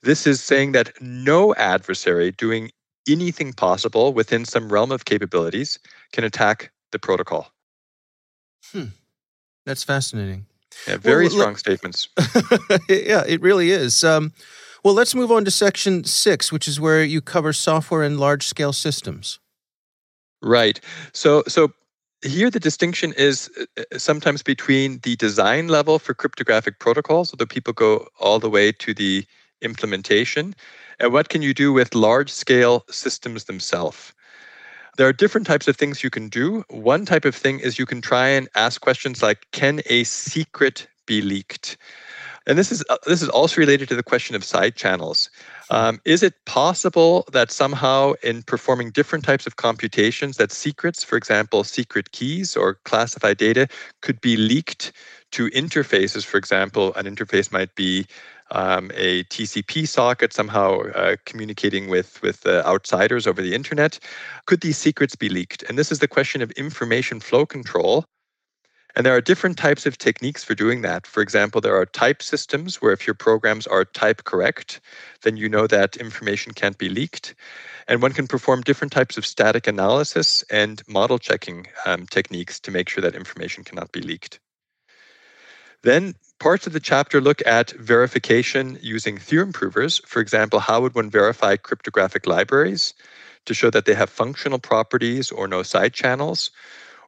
This 0.02 0.28
is 0.28 0.42
saying 0.42 0.74
that 0.74 0.92
no 1.02 1.56
adversary 1.56 2.32
doing 2.32 2.72
anything 3.08 3.54
possible 3.54 4.14
within 4.14 4.46
some 4.46 4.72
realm 4.72 4.92
of 4.92 5.06
capabilities 5.06 5.80
can 6.12 6.24
attack 6.24 6.72
the 6.92 7.00
protocol. 7.00 7.52
Hmm. 8.72 8.86
That's 9.66 9.84
fascinating. 9.84 10.46
Yeah, 10.88 10.98
very 10.98 11.26
well, 11.26 11.38
strong 11.38 11.56
statements. 11.56 12.10
yeah, 12.90 13.24
it 13.28 13.42
really 13.42 13.72
is. 13.72 14.04
Um, 14.04 14.34
well, 14.84 14.94
let's 14.94 15.16
move 15.16 15.32
on 15.32 15.46
to 15.46 15.52
section 15.52 16.04
six, 16.04 16.52
which 16.52 16.68
is 16.68 16.80
where 16.80 17.04
you 17.04 17.22
cover 17.22 17.54
software 17.54 18.04
and 18.04 18.20
large 18.20 18.48
scale 18.48 18.74
systems. 18.74 19.40
Right. 20.42 20.80
So, 21.14 21.44
so 21.48 21.72
here 22.24 22.50
the 22.50 22.60
distinction 22.60 23.14
is 23.14 23.50
uh, 23.60 23.82
uh, 23.92 23.98
sometimes 23.98 24.42
between 24.42 25.00
the 25.04 25.16
design 25.18 25.68
level 25.68 26.00
for 26.00 26.14
cryptographic 26.14 26.80
protocols, 26.80 27.34
although 27.34 27.46
people 27.46 27.74
go 27.74 28.08
all 28.20 28.40
the 28.40 28.50
way 28.50 28.72
to 28.72 28.94
the 28.94 29.26
implementation, 29.62 30.56
and 31.00 31.14
what 31.14 31.30
can 31.30 31.42
you 31.42 31.54
do 31.54 31.74
with 31.74 31.96
large 31.96 32.32
scale 32.32 32.86
systems 32.90 33.46
themselves. 33.46 34.14
There 34.98 35.08
are 35.08 35.14
different 35.14 35.48
types 35.48 35.68
of 35.68 35.76
things 35.76 36.04
you 36.04 36.12
can 36.12 36.30
do. 36.30 36.64
One 36.70 37.06
type 37.06 37.26
of 37.26 37.36
thing 37.36 37.60
is 37.60 37.80
you 37.80 37.86
can 37.86 38.02
try 38.02 38.28
and 38.28 38.48
ask 38.56 38.80
questions 38.80 39.24
like 39.24 39.48
Can 39.52 39.82
a 39.88 40.04
secret 40.04 40.88
be 41.08 41.22
leaked? 41.22 41.78
And 42.46 42.58
this 42.58 42.72
is 42.72 42.84
uh, 42.90 42.98
this 43.08 43.22
is 43.22 43.30
also 43.30 43.60
related 43.60 43.90
to 43.90 43.96
the 43.96 44.04
question 44.04 44.36
of 44.36 44.44
side 44.44 44.76
channels. 44.76 45.30
Um, 45.70 46.02
is 46.06 46.24
it 46.24 46.34
possible 46.46 47.26
that 47.32 47.52
somehow 47.52 48.14
in 48.24 48.44
performing 48.44 48.92
different 48.92 49.24
types 49.24 49.48
of 49.48 49.56
computations 49.56 50.38
that 50.38 50.52
secrets, 50.52 51.04
for 51.04 51.18
example, 51.18 51.64
secret 51.64 52.12
keys 52.12 52.56
or 52.56 52.76
classified 52.86 53.38
data, 53.38 53.68
could 54.02 54.20
be 54.22 54.38
leaked 54.38 54.92
to 55.32 55.50
interfaces? 55.52 56.26
For 56.26 56.38
example, 56.38 56.94
an 56.96 57.06
interface 57.06 57.52
might 57.52 57.74
be 57.76 58.06
um, 58.52 58.92
a 58.94 59.24
TCP 59.26 59.88
socket 59.88 60.34
somehow 60.34 60.82
uh, 60.82 61.16
communicating 61.26 61.90
with 61.90 62.22
with 62.22 62.46
uh, 62.46 62.62
outsiders 62.66 63.26
over 63.26 63.42
the 63.42 63.56
internet. 63.56 64.00
Could 64.46 64.62
these 64.62 64.78
secrets 64.78 65.16
be 65.16 65.30
leaked? 65.30 65.64
And 65.64 65.78
this 65.78 65.92
is 65.92 66.00
the 66.00 66.08
question 66.08 66.42
of 66.42 66.52
information 66.52 67.20
flow 67.20 67.46
control 67.46 68.06
and 68.96 69.06
there 69.06 69.16
are 69.16 69.22
different 69.22 69.58
types 69.58 69.86
of 69.86 69.98
techniques 69.98 70.44
for 70.44 70.54
doing 70.54 70.82
that. 70.82 71.08
For 71.08 71.22
example, 71.22 71.62
there 71.62 71.76
are 71.76 71.86
type 71.86 72.22
systems 72.22 72.82
where 72.82 72.94
if 72.94 73.08
your 73.08 73.16
programs 73.16 73.66
are 73.66 73.86
type 73.86 74.24
correct, 74.24 74.80
then 75.24 75.36
you 75.36 75.50
know 75.50 75.66
that 75.68 75.96
information 75.98 76.54
can't 76.54 76.78
be 76.78 76.90
leaked. 76.90 77.34
And 77.88 78.02
one 78.02 78.14
can 78.14 78.28
perform 78.28 78.62
different 78.62 78.94
types 78.94 79.18
of 79.18 79.26
static 79.26 79.68
analysis 79.68 80.44
and 80.52 80.82
model 80.88 81.18
checking 81.18 81.68
um, 81.86 82.06
techniques 82.06 82.60
to 82.62 82.72
make 82.72 82.88
sure 82.88 83.02
that 83.02 83.16
information 83.16 83.64
cannot 83.64 83.92
be 83.92 84.02
leaked. 84.02 84.40
Then 85.82 86.16
parts 86.40 86.68
of 86.68 86.74
the 86.74 86.80
chapter 86.80 87.20
look 87.20 87.46
at 87.46 87.72
verification 87.72 88.78
using 88.82 89.18
theorem 89.18 89.52
provers. 89.52 90.02
For 90.06 90.22
example, 90.22 90.60
how 90.60 90.82
would 90.82 90.96
one 90.96 91.10
verify 91.10 91.58
cryptographic 91.58 92.26
libraries 92.26 92.94
to 93.46 93.54
show 93.54 93.70
that 93.72 93.86
they 93.86 93.94
have 93.94 94.10
functional 94.10 94.60
properties 94.60 95.32
or 95.32 95.48
no 95.48 95.64
side 95.64 95.94
channels? 95.94 96.52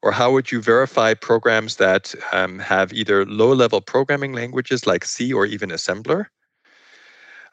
Or 0.05 0.11
how 0.11 0.31
would 0.31 0.51
you 0.51 0.61
verify 0.61 1.15
programs 1.15 1.77
that 1.77 2.13
um, 2.31 2.59
have 2.59 2.93
either 2.93 3.25
low 3.25 3.51
level 3.51 3.81
programming 3.81 4.33
languages 4.33 4.85
like 4.85 5.03
C 5.03 5.33
or 5.33 5.47
even 5.47 5.71
assembler? 5.71 6.27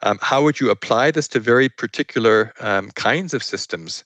Um, 0.03 0.19
how 0.21 0.43
would 0.43 0.59
you 0.59 0.69
apply 0.69 1.09
this 1.09 1.27
to 1.29 1.39
very 1.39 1.67
particular 1.67 2.53
um, 2.59 2.91
kinds 2.91 3.33
of 3.33 3.41
systems? 3.41 4.03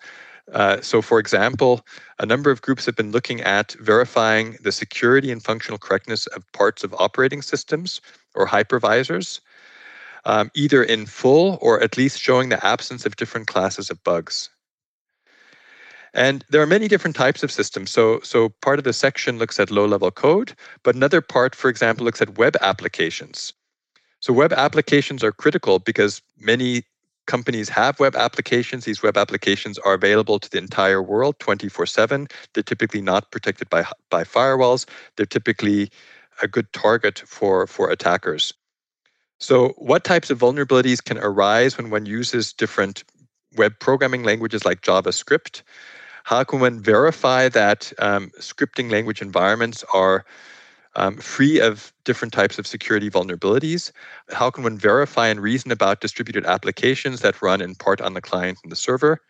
Uh, 0.53 0.79
so, 0.79 1.01
for 1.01 1.19
example, 1.19 1.85
a 2.19 2.25
number 2.25 2.49
of 2.49 2.61
groups 2.61 2.85
have 2.85 2.95
been 2.95 3.11
looking 3.11 3.41
at 3.41 3.73
verifying 3.81 4.57
the 4.61 4.71
security 4.71 5.29
and 5.29 5.43
functional 5.43 5.77
correctness 5.77 6.25
of 6.27 6.49
parts 6.53 6.85
of 6.85 6.95
operating 6.99 7.41
systems 7.41 7.99
or 8.33 8.47
hypervisors, 8.47 9.41
um, 10.23 10.49
either 10.55 10.81
in 10.81 11.05
full 11.05 11.57
or 11.61 11.83
at 11.83 11.97
least 11.97 12.21
showing 12.21 12.47
the 12.47 12.65
absence 12.65 13.05
of 13.05 13.17
different 13.17 13.47
classes 13.47 13.89
of 13.89 14.01
bugs. 14.05 14.49
And 16.13 16.43
there 16.49 16.61
are 16.61 16.67
many 16.67 16.87
different 16.87 17.15
types 17.15 17.43
of 17.43 17.51
systems. 17.51 17.91
So, 17.91 18.19
so 18.21 18.49
part 18.61 18.79
of 18.79 18.85
the 18.85 18.93
section 18.93 19.37
looks 19.37 19.59
at 19.59 19.71
low 19.71 19.85
level 19.85 20.11
code, 20.11 20.53
but 20.83 20.95
another 20.95 21.21
part, 21.21 21.55
for 21.55 21.69
example, 21.69 22.05
looks 22.05 22.21
at 22.21 22.37
web 22.37 22.55
applications. 22.61 23.53
So, 24.19 24.33
web 24.33 24.53
applications 24.53 25.23
are 25.23 25.31
critical 25.31 25.79
because 25.79 26.21
many 26.39 26.83
companies 27.27 27.69
have 27.69 27.99
web 27.99 28.15
applications. 28.15 28.85
These 28.85 29.03
web 29.03 29.17
applications 29.17 29.77
are 29.79 29.93
available 29.93 30.39
to 30.39 30.49
the 30.49 30.57
entire 30.57 31.03
world 31.03 31.37
24 31.39 31.85
7. 31.85 32.27
They're 32.53 32.63
typically 32.63 33.01
not 33.01 33.31
protected 33.31 33.69
by, 33.69 33.85
by 34.09 34.23
firewalls. 34.23 34.87
They're 35.15 35.25
typically 35.25 35.91
a 36.41 36.47
good 36.47 36.71
target 36.73 37.19
for, 37.25 37.67
for 37.67 37.89
attackers. 37.91 38.53
So, 39.39 39.69
what 39.77 40.03
types 40.03 40.31
of 40.31 40.39
vulnerabilities 40.39 41.03
can 41.03 41.19
arise 41.19 41.77
when 41.77 41.91
one 41.91 42.07
uses 42.07 42.53
different 42.53 43.03
web 43.57 43.79
programming 43.79 44.23
languages 44.23 44.65
like 44.65 44.81
JavaScript? 44.81 45.61
How 46.23 46.43
can 46.43 46.59
one 46.59 46.81
verify 46.81 47.49
that 47.49 47.93
um, 47.99 48.31
scripting 48.39 48.91
language 48.91 49.21
environments 49.21 49.83
are 49.93 50.25
um, 50.95 51.17
free 51.17 51.59
of 51.61 51.93
different 52.03 52.33
types 52.33 52.59
of 52.59 52.67
security 52.67 53.09
vulnerabilities? 53.09 53.91
How 54.31 54.49
can 54.49 54.63
one 54.63 54.77
verify 54.77 55.27
and 55.27 55.39
reason 55.39 55.71
about 55.71 56.01
distributed 56.01 56.45
applications 56.45 57.21
that 57.21 57.41
run 57.41 57.61
in 57.61 57.75
part 57.75 58.01
on 58.01 58.13
the 58.13 58.21
client 58.21 58.57
and 58.63 58.71
the 58.71 58.75
server? 58.75 59.21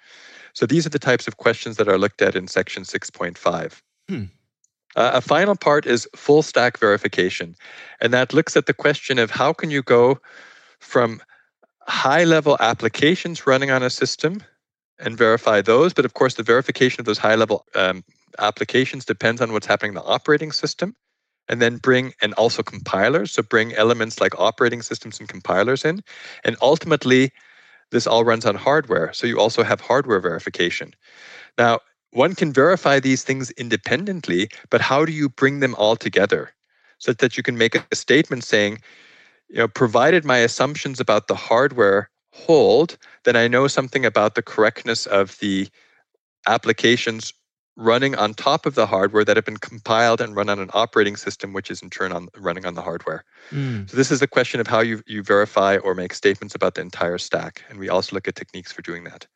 So 0.54 0.66
these 0.66 0.88
are 0.88 0.90
the 0.90 0.98
types 0.98 1.28
of 1.28 1.38
questions 1.38 1.78
that 1.78 1.88
are 1.88 2.00
looked 2.00 2.22
at 2.22 2.36
in 2.36 2.48
section 2.48 2.84
6.5. 2.84 3.82
Hmm. 4.10 4.24
Uh, 4.96 5.12
a 5.14 5.22
final 5.22 5.56
part 5.56 5.86
is 5.86 6.08
full 6.16 6.42
stack 6.42 6.80
verification, 6.80 7.56
and 8.02 8.12
that 8.12 8.34
looks 8.34 8.58
at 8.58 8.66
the 8.66 8.74
question 8.74 9.20
of 9.20 9.30
how 9.30 9.54
can 9.54 9.70
you 9.70 9.84
go 9.84 10.20
from 10.80 11.22
high 11.88 12.24
level 12.24 12.58
applications 12.60 13.48
running 13.48 13.72
on 13.72 13.84
a 13.84 13.90
system 13.90 14.44
and 15.00 15.18
verify 15.18 15.62
those. 15.62 15.94
But 15.94 16.06
of 16.06 16.14
course, 16.14 16.36
the 16.36 16.44
verification 16.44 17.00
of 17.00 17.06
those 17.06 17.18
high 17.18 17.36
level 17.36 17.66
um, 17.76 18.04
applications 18.40 19.06
depends 19.06 19.42
on 19.42 19.54
what's 19.54 19.68
happening 19.68 19.92
in 19.92 19.96
the 19.96 20.04
operating 20.04 20.52
system. 20.52 20.96
And 21.50 21.62
then 21.62 21.78
bring, 21.78 22.14
and 22.22 22.34
also 22.34 22.62
compilers. 22.62 23.32
So 23.32 23.42
bring 23.42 23.74
elements 23.74 24.20
like 24.20 24.38
operating 24.38 24.82
systems 24.82 25.18
and 25.18 25.30
compilers 25.30 25.86
in. 25.86 26.04
And 26.44 26.58
ultimately, 26.62 27.32
this 27.92 28.06
all 28.06 28.26
runs 28.26 28.46
on 28.46 28.56
hardware. 28.56 29.14
So 29.14 29.26
you 29.26 29.40
also 29.40 29.64
have 29.64 29.80
hardware 29.80 30.20
verification. 30.20 30.94
Now, 31.58 31.80
one 32.12 32.36
can 32.36 32.52
verify 32.52 33.00
these 33.00 33.24
things 33.24 33.52
independently, 33.52 34.50
but 34.70 34.82
how 34.82 35.06
do 35.06 35.14
you 35.14 35.30
bring 35.30 35.62
them 35.62 35.74
all 35.76 35.96
together 35.96 36.52
so 36.98 37.14
that 37.14 37.38
you 37.38 37.44
can 37.44 37.58
make 37.58 37.76
a 37.76 37.96
statement 37.96 38.44
saying, 38.44 38.80
you 39.50 39.58
know, 39.58 39.68
provided 39.68 40.26
my 40.26 40.38
assumptions 40.38 41.00
about 41.00 41.28
the 41.28 41.36
hardware 41.36 42.10
hold, 42.32 42.98
then 43.24 43.36
I 43.36 43.48
know 43.48 43.68
something 43.68 44.06
about 44.06 44.36
the 44.36 44.42
correctness 44.42 45.06
of 45.06 45.38
the 45.40 45.68
applications 46.46 47.34
running 47.78 48.16
on 48.16 48.34
top 48.34 48.66
of 48.66 48.76
the 48.76 48.88
hardware 48.88 49.24
that 49.24 49.38
have 49.38 49.46
been 49.46 49.58
compiled 49.58 50.20
and 50.20 50.36
run 50.36 50.50
on 50.50 50.60
an 50.60 50.70
operating 50.74 51.16
system, 51.16 51.54
which 51.54 51.70
is 51.70 51.82
in 51.82 51.90
turn 51.90 52.12
on 52.12 52.28
running 52.36 52.66
on 52.66 52.74
the 52.74 52.82
hardware. 52.82 53.24
Mm. 53.52 53.90
So 53.90 53.96
this 53.96 54.10
is 54.10 54.22
a 54.22 54.28
question 54.28 54.60
of 54.60 54.68
how 54.68 54.80
you, 54.80 55.02
you 55.06 55.22
verify 55.22 55.78
or 55.78 55.94
make 55.94 56.14
statements 56.14 56.56
about 56.56 56.74
the 56.74 56.82
entire 56.82 57.20
stack. 57.20 57.64
And 57.70 57.78
we 57.78 57.88
also 57.88 58.16
look 58.16 58.28
at 58.28 58.36
techniques 58.36 58.72
for 58.72 58.82
doing 58.82 59.04
that. 59.04 59.28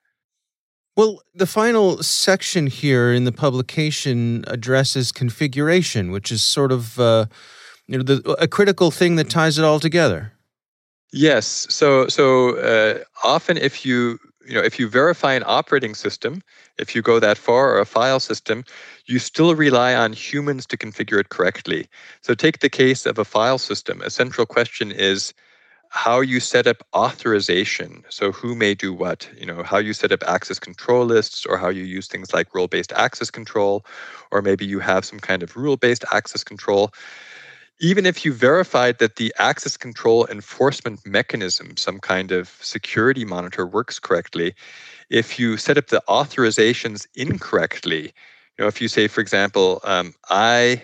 Well, 0.97 1.21
the 1.33 1.45
final 1.45 2.03
section 2.03 2.67
here 2.67 3.13
in 3.13 3.23
the 3.23 3.31
publication 3.31 4.43
addresses 4.47 5.11
configuration, 5.11 6.11
which 6.11 6.31
is 6.31 6.43
sort 6.43 6.71
of 6.71 6.99
uh, 6.99 7.27
you 7.87 7.97
know 7.97 8.03
the, 8.03 8.31
a 8.39 8.47
critical 8.47 8.91
thing 8.91 9.15
that 9.15 9.29
ties 9.29 9.57
it 9.57 9.65
all 9.65 9.79
together. 9.79 10.33
Yes. 11.11 11.67
So 11.69 12.07
so 12.07 12.57
uh, 12.57 12.99
often 13.23 13.57
if 13.57 13.85
you 13.85 14.17
you 14.47 14.53
know 14.53 14.61
if 14.61 14.79
you 14.79 14.87
verify 14.87 15.33
an 15.33 15.43
operating 15.45 15.95
system, 15.95 16.41
if 16.77 16.95
you 16.95 17.01
go 17.01 17.19
that 17.19 17.37
far 17.37 17.73
or 17.73 17.79
a 17.79 17.85
file 17.85 18.19
system, 18.19 18.63
you 19.05 19.19
still 19.19 19.55
rely 19.55 19.93
on 19.93 20.13
humans 20.13 20.65
to 20.67 20.77
configure 20.77 21.19
it 21.19 21.29
correctly. 21.29 21.87
So 22.21 22.33
take 22.33 22.59
the 22.59 22.69
case 22.69 23.05
of 23.05 23.19
a 23.19 23.25
file 23.25 23.57
system. 23.57 24.01
A 24.01 24.09
central 24.09 24.45
question 24.45 24.91
is 24.91 25.33
how 25.93 26.21
you 26.21 26.39
set 26.39 26.67
up 26.67 26.77
authorization 26.95 28.01
so 28.07 28.31
who 28.31 28.55
may 28.55 28.73
do 28.73 28.93
what 28.93 29.29
you 29.37 29.45
know 29.45 29.61
how 29.61 29.77
you 29.77 29.91
set 29.91 30.13
up 30.13 30.23
access 30.25 30.57
control 30.57 31.03
lists 31.03 31.45
or 31.45 31.57
how 31.57 31.67
you 31.67 31.83
use 31.83 32.07
things 32.07 32.33
like 32.33 32.55
role 32.55 32.69
based 32.69 32.93
access 32.93 33.29
control 33.29 33.85
or 34.31 34.41
maybe 34.41 34.65
you 34.65 34.79
have 34.79 35.03
some 35.03 35.19
kind 35.19 35.43
of 35.43 35.57
rule 35.57 35.75
based 35.75 36.05
access 36.13 36.45
control 36.45 36.93
even 37.81 38.05
if 38.05 38.23
you 38.23 38.31
verified 38.31 38.99
that 38.99 39.15
the 39.15 39.33
access 39.39 39.75
control 39.75 40.27
enforcement 40.27 41.05
mechanism 41.05 41.75
some 41.75 41.99
kind 41.99 42.31
of 42.31 42.49
security 42.61 43.25
monitor 43.25 43.65
works 43.65 43.99
correctly 43.99 44.53
if 45.09 45.37
you 45.39 45.57
set 45.57 45.77
up 45.77 45.87
the 45.87 46.01
authorizations 46.07 47.05
incorrectly 47.15 48.03
you 48.03 48.59
know 48.59 48.67
if 48.67 48.79
you 48.79 48.87
say 48.87 49.07
for 49.07 49.19
example 49.21 49.81
um, 49.83 50.13
i 50.29 50.81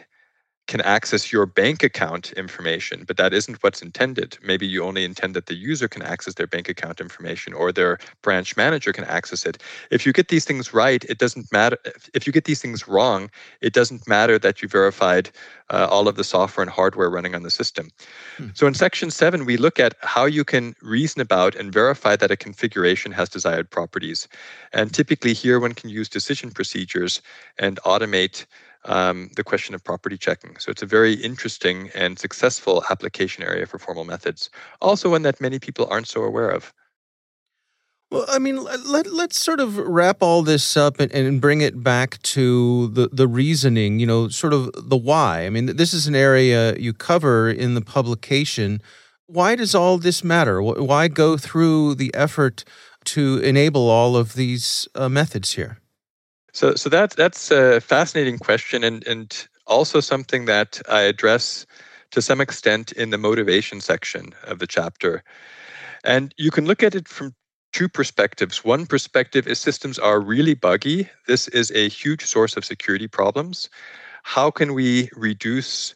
can 0.68 0.82
access 0.82 1.32
your 1.32 1.46
bank 1.46 1.82
account 1.82 2.32
information, 2.34 3.06
but 3.08 3.18
that 3.18 3.34
isn't 3.34 3.64
what's 3.64 3.82
intended. 3.82 4.38
Maybe 4.44 4.68
you 4.68 4.84
only 4.84 5.06
intend 5.06 5.34
that 5.36 5.46
the 5.46 5.56
user 5.56 5.88
can 5.88 6.02
access 6.02 6.36
their 6.36 6.48
bank 6.48 6.68
account 6.70 7.00
information 7.00 7.54
or 7.54 7.72
their 7.72 7.98
branch 8.22 8.58
manager 8.58 8.92
can 8.92 9.06
access 9.06 9.46
it. 9.46 9.62
If 9.92 10.06
you 10.06 10.14
get 10.14 10.28
these 10.28 10.46
things 10.46 10.74
right, 10.74 11.04
it 11.06 11.18
doesn't 11.18 11.52
matter. 11.52 11.78
If 12.14 12.28
you 12.28 12.34
get 12.34 12.44
these 12.44 12.62
things 12.62 12.88
wrong, 12.88 13.30
it 13.62 13.74
doesn't 13.74 14.08
matter 14.08 14.38
that 14.40 14.62
you 14.62 14.68
verified 14.68 15.30
uh, 15.70 15.88
all 15.90 16.08
of 16.08 16.16
the 16.16 16.24
software 16.24 16.64
and 16.64 16.72
hardware 16.72 17.10
running 17.10 17.36
on 17.36 17.44
the 17.44 17.50
system. 17.50 17.90
Hmm. 18.38 18.50
So 18.54 18.68
in 18.68 18.74
section 18.74 19.10
seven, 19.12 19.46
we 19.46 19.58
look 19.58 19.80
at 19.80 19.96
how 20.02 20.26
you 20.26 20.44
can 20.44 20.76
reason 20.82 21.22
about 21.22 21.56
and 21.56 21.74
verify 21.74 22.16
that 22.18 22.32
a 22.32 22.38
configuration 22.38 23.12
has 23.14 23.30
desired 23.30 23.70
properties. 23.70 24.28
And 24.74 24.94
typically 24.94 25.34
here, 25.34 25.60
one 25.60 25.74
can 25.74 25.90
use 25.90 26.10
decision 26.10 26.52
procedures 26.52 27.22
and 27.58 27.80
automate 27.86 28.46
um, 28.88 29.30
the 29.36 29.44
question 29.44 29.76
of 29.76 29.84
property 29.84 30.18
checking. 30.18 30.58
So 30.58 30.72
it's 30.72 30.82
a 30.82 30.86
very 30.86 31.14
interesting 31.14 31.92
and 31.94 32.18
successful 32.18 32.84
application 32.90 33.44
area 33.44 33.66
for 33.66 33.78
formal 33.78 34.06
methods. 34.06 34.50
Also, 34.82 35.12
one 35.12 35.22
that 35.22 35.40
many 35.40 35.60
people 35.60 35.88
aren't 35.92 36.08
so 36.08 36.24
aware 36.24 36.50
of. 36.50 36.74
Well, 38.10 38.26
I 38.30 38.40
mean, 38.40 38.64
let, 38.64 39.08
let's 39.08 39.38
sort 39.38 39.60
of 39.60 39.78
wrap 39.78 40.22
all 40.22 40.42
this 40.42 40.78
up 40.78 41.02
and, 41.02 41.12
and 41.12 41.42
bring 41.42 41.60
it 41.60 41.84
back 41.84 42.22
to 42.22 42.88
the, 42.88 43.10
the 43.12 43.28
reasoning, 43.28 44.00
you 44.00 44.08
know, 44.08 44.30
sort 44.30 44.54
of 44.54 44.72
the 44.90 44.96
why. 44.96 45.46
I 45.46 45.50
mean, 45.50 45.66
this 45.76 45.94
is 45.94 46.08
an 46.08 46.16
area 46.16 46.74
you 46.78 46.94
cover 46.94 47.50
in 47.50 47.74
the 47.74 47.82
publication. 47.82 48.82
Why 49.26 49.56
does 49.56 49.76
all 49.76 49.98
this 49.98 50.24
matter? 50.24 50.62
Why 50.62 51.10
go 51.10 51.36
through 51.36 51.96
the 51.96 52.16
effort 52.16 52.64
to 53.06 53.40
enable 53.40 53.90
all 53.90 54.16
of 54.16 54.36
these 54.36 54.88
uh, 54.96 55.10
methods 55.10 55.54
here? 55.54 55.80
So, 56.58 56.74
so 56.74 56.90
that's 56.90 57.14
that's 57.14 57.52
a 57.52 57.80
fascinating 57.80 58.40
question, 58.40 58.84
and 58.84 59.06
and 59.06 59.48
also 59.68 60.00
something 60.00 60.46
that 60.46 60.82
I 60.90 61.02
address 61.02 61.68
to 62.10 62.20
some 62.20 62.42
extent 62.42 62.92
in 62.94 63.12
the 63.12 63.18
motivation 63.20 63.80
section 63.80 64.34
of 64.44 64.58
the 64.58 64.66
chapter. 64.66 65.24
And 66.04 66.34
you 66.36 66.50
can 66.50 66.66
look 66.66 66.82
at 66.82 66.96
it 66.96 67.08
from 67.08 67.36
two 67.74 67.88
perspectives. 67.88 68.66
One 68.66 68.88
perspective 68.88 69.46
is 69.46 69.60
systems 69.60 70.00
are 70.00 70.20
really 70.20 70.56
buggy. 70.56 71.12
This 71.28 71.48
is 71.50 71.70
a 71.76 71.90
huge 71.90 72.26
source 72.26 72.58
of 72.58 72.66
security 72.66 73.08
problems. 73.08 73.70
How 74.24 74.50
can 74.50 74.74
we 74.74 75.10
reduce 75.16 75.94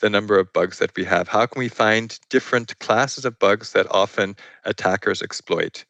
the 0.00 0.10
number 0.10 0.38
of 0.38 0.52
bugs 0.52 0.78
that 0.78 0.94
we 0.94 1.04
have? 1.04 1.26
How 1.26 1.46
can 1.46 1.58
we 1.58 1.70
find 1.70 2.20
different 2.28 2.78
classes 2.80 3.24
of 3.24 3.38
bugs 3.38 3.72
that 3.72 3.86
often 3.90 4.36
attackers 4.66 5.22
exploit? 5.22 5.86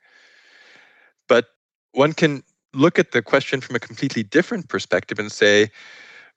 But 1.27 1.47
one 1.91 2.13
can 2.13 2.45
look 2.75 2.99
at 2.99 3.13
the 3.13 3.23
question 3.23 3.61
from 3.61 3.77
a 3.77 3.81
completely 3.81 4.23
different 4.23 4.69
perspective 4.69 5.19
and 5.19 5.31
say, 5.31 5.71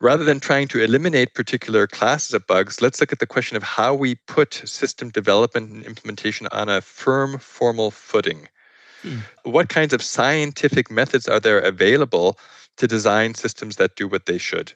rather 0.02 0.24
than 0.24 0.40
trying 0.40 0.68
to 0.70 0.82
eliminate 0.82 1.34
particular 1.34 1.88
classes 1.88 2.34
of 2.34 2.46
bugs, 2.48 2.82
let's 2.82 3.00
look 3.00 3.14
at 3.14 3.20
the 3.20 3.28
question 3.28 3.56
of 3.56 3.64
how 3.64 3.94
we 3.94 4.16
put 4.28 4.54
system 4.66 5.10
development 5.10 5.72
and 5.72 5.86
implementation 5.86 6.48
on 6.52 6.70
a 6.70 6.82
firm, 6.82 7.38
formal 7.40 7.92
footing. 7.92 8.48
Hmm. 9.02 9.20
What 9.44 9.70
kinds 9.70 9.94
of 9.94 10.02
scientific 10.02 10.92
methods 10.92 11.28
are 11.28 11.40
there 11.40 11.60
available 11.60 12.38
to 12.78 12.88
design 12.88 13.36
systems 13.36 13.78
that 13.78 13.96
do 13.96 14.08
what 14.08 14.26
they 14.26 14.38
should? 14.38 14.74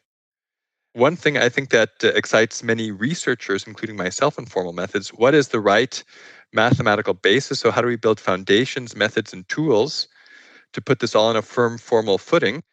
One 0.93 1.15
thing 1.15 1.38
I 1.38 1.50
think 1.50 1.69
that 1.69 1.89
uh, 2.04 2.08
excites 2.10 2.63
many 2.63 2.91
researchers, 2.91 3.65
including 3.67 3.95
myself 3.95 4.39
in 4.39 4.45
formal 4.45 4.74
methods, 4.74 5.10
what 5.10 5.36
is 5.36 5.50
the 5.50 5.60
right 5.60 6.04
mathematical 6.52 7.13
basis? 7.13 7.60
So, 7.60 7.69
how 7.69 7.82
do 7.82 7.88
we 7.88 7.95
build 7.95 8.19
foundations, 8.19 8.95
methods, 8.95 9.32
and 9.32 9.48
tools 9.50 10.08
to 10.73 10.82
put 10.82 10.99
this 10.99 11.15
all 11.15 11.27
on 11.27 11.36
a 11.36 11.41
firm 11.41 11.77
formal 11.77 12.17
footing. 12.17 12.63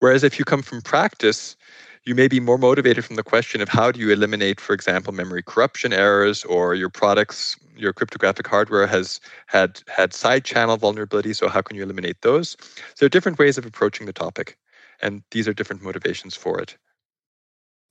Whereas 0.00 0.24
if 0.24 0.38
you 0.38 0.44
come 0.44 0.62
from 0.62 0.82
practice, 0.82 1.56
you 2.04 2.14
may 2.14 2.28
be 2.28 2.40
more 2.40 2.58
motivated 2.58 3.04
from 3.04 3.16
the 3.16 3.22
question 3.22 3.60
of 3.60 3.68
how 3.68 3.90
do 3.90 4.00
you 4.00 4.10
eliminate, 4.10 4.60
for 4.60 4.74
example, 4.74 5.12
memory 5.12 5.42
corruption 5.42 5.92
errors 5.92 6.44
or 6.44 6.74
your 6.74 6.90
products, 6.90 7.56
your 7.76 7.92
cryptographic 7.92 8.46
hardware 8.46 8.86
has 8.86 9.20
had 9.46 9.82
had 9.88 10.12
side 10.12 10.44
channel 10.44 10.76
vulnerabilities, 10.76 11.36
so 11.36 11.48
how 11.48 11.62
can 11.62 11.76
you 11.76 11.82
eliminate 11.82 12.20
those? 12.20 12.56
So 12.60 13.00
there 13.00 13.06
are 13.06 13.10
different 13.10 13.38
ways 13.38 13.56
of 13.56 13.64
approaching 13.64 14.06
the 14.06 14.12
topic, 14.12 14.58
and 15.00 15.22
these 15.30 15.48
are 15.48 15.54
different 15.54 15.82
motivations 15.82 16.36
for 16.36 16.60
it. 16.60 16.76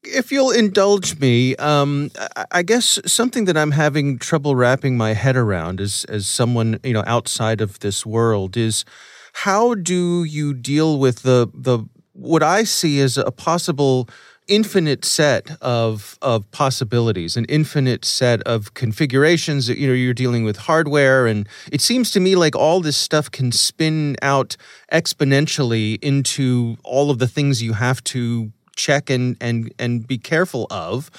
If 0.03 0.32
you'll 0.32 0.51
indulge 0.51 1.17
me, 1.19 1.56
um, 1.56 2.12
I 2.51 2.62
guess 2.62 2.99
something 3.06 3.45
that 3.45 3.58
I'm 3.58 3.71
having 3.71 4.19
trouble 4.19 4.53
wrapping 4.53 4.97
my 4.97 5.13
head 5.13 5.38
around 5.38 5.82
as 5.82 6.06
as 6.10 6.27
someone 6.27 6.79
you 6.84 6.93
know 6.93 7.03
outside 7.08 7.62
of 7.62 7.79
this 7.79 8.06
world 8.06 8.58
is 8.58 8.86
how 9.34 9.76
do 9.76 10.24
you 10.24 10.54
deal 10.54 11.00
with 11.00 11.24
the 11.24 11.50
the 11.54 11.86
what 12.13 12.43
I 12.43 12.63
see 12.63 13.00
as 13.02 13.17
a 13.17 13.32
possible 13.32 14.08
infinite 14.48 15.06
set 15.06 15.58
of 15.62 16.17
of 16.22 16.50
possibilities, 16.52 17.38
an 17.38 17.46
infinite 17.46 18.06
set 18.06 18.41
of 18.43 18.74
configurations. 18.74 19.69
You 19.69 19.88
know, 19.88 19.93
you're 19.93 20.13
dealing 20.13 20.43
with 20.43 20.58
hardware, 20.58 21.28
and 21.28 21.48
it 21.72 21.82
seems 21.82 22.12
to 22.12 22.19
me 22.19 22.36
like 22.36 22.56
all 22.56 22.82
this 22.82 22.98
stuff 22.98 23.32
can 23.32 23.52
spin 23.52 24.15
out 24.22 24.56
exponentially 24.91 25.98
into 26.02 26.78
all 26.84 27.10
of 27.10 27.19
the 27.19 27.28
things 27.28 27.62
you 27.62 27.74
have 27.74 28.04
to 28.06 28.52
check 28.76 29.10
and 29.10 29.38
and 29.41 29.74
and 29.80 30.08
be 30.08 30.17
careful 30.17 30.67
of. 30.69 31.10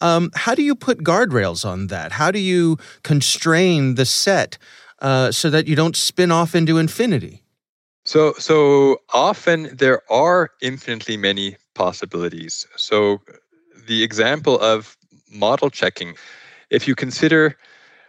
Um, 0.00 0.30
how 0.34 0.54
do 0.54 0.62
you 0.62 0.74
put 0.74 0.98
guardrails 0.98 1.64
on 1.64 1.86
that? 1.86 2.12
How 2.12 2.30
do 2.30 2.38
you 2.38 2.76
constrain 3.02 3.94
the 3.94 4.04
set 4.04 4.58
uh, 5.00 5.30
so 5.32 5.48
that 5.50 5.66
you 5.66 5.76
don't 5.76 5.96
spin 5.96 6.30
off 6.30 6.54
into 6.54 6.78
infinity? 6.78 7.43
So, 8.04 8.34
so 8.38 8.98
often 9.12 9.74
there 9.76 10.00
are 10.10 10.50
infinitely 10.60 11.16
many 11.16 11.56
possibilities. 11.74 12.66
So, 12.76 13.20
the 13.86 14.02
example 14.02 14.58
of 14.60 14.96
model 15.30 15.70
checking, 15.70 16.14
if 16.70 16.88
you 16.88 16.94
consider 16.94 17.56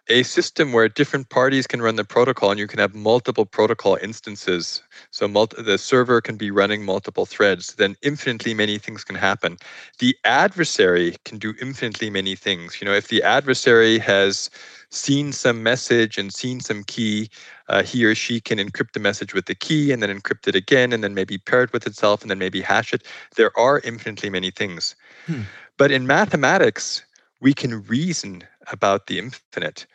a 0.10 0.23
system 0.23 0.73
where 0.73 0.89
different 0.89 1.29
parties 1.29 1.67
can 1.67 1.81
run 1.81 1.95
the 1.95 2.03
protocol 2.05 2.51
and 2.51 2.60
you 2.60 2.67
can 2.67 2.79
have 2.79 2.95
multiple 2.95 3.45
protocol 3.45 3.97
instances, 4.01 4.84
so 5.12 5.27
multi- 5.27 5.62
the 5.63 5.77
server 5.77 6.21
can 6.21 6.38
be 6.38 6.51
running 6.51 6.86
multiple 6.86 7.25
threads, 7.25 7.75
then 7.75 7.95
infinitely 8.03 8.53
many 8.53 8.77
things 8.77 9.03
can 9.03 9.15
happen. 9.15 9.58
The 9.99 10.15
adversary 10.25 11.15
can 11.25 11.39
do 11.39 11.53
infinitely 11.62 12.10
many 12.10 12.36
things. 12.36 12.81
You 12.81 12.86
know, 12.86 12.93
if 12.93 13.08
the 13.10 13.23
adversary 13.23 13.99
has 13.99 14.49
seen 14.89 15.31
some 15.34 15.63
message 15.63 16.17
and 16.17 16.34
seen 16.34 16.60
some 16.60 16.84
key, 16.84 17.29
uh, 17.67 17.84
he 17.84 18.06
or 18.06 18.15
she 18.15 18.39
can 18.39 18.58
encrypt 18.58 18.93
the 18.93 18.99
message 18.99 19.34
with 19.34 19.45
the 19.45 19.56
key 19.56 19.91
and 19.91 20.01
then 20.01 20.10
encrypt 20.10 20.47
it 20.47 20.56
again 20.56 20.93
and 20.93 21.04
then 21.04 21.13
maybe 21.13 21.38
pair 21.38 21.63
it 21.63 21.73
with 21.73 21.88
itself 21.88 22.21
and 22.21 22.30
then 22.30 22.39
maybe 22.39 22.62
hash 22.62 22.93
it. 22.93 23.04
There 23.36 23.58
are 23.58 23.80
infinitely 23.80 24.30
many 24.30 24.51
things. 24.51 24.95
Hmm. 25.25 25.41
But 25.78 25.91
in 25.91 26.08
mathematics, 26.08 27.04
we 27.41 27.54
can 27.54 27.84
reason 27.84 28.43
about 28.71 29.08
the 29.08 29.19
infinite. 29.19 29.86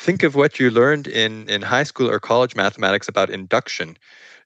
Think 0.00 0.22
of 0.22 0.34
what 0.34 0.58
you 0.58 0.70
learned 0.70 1.08
in, 1.08 1.46
in 1.50 1.60
high 1.60 1.82
school 1.82 2.10
or 2.10 2.18
college 2.18 2.56
mathematics 2.56 3.06
about 3.06 3.28
induction. 3.28 3.98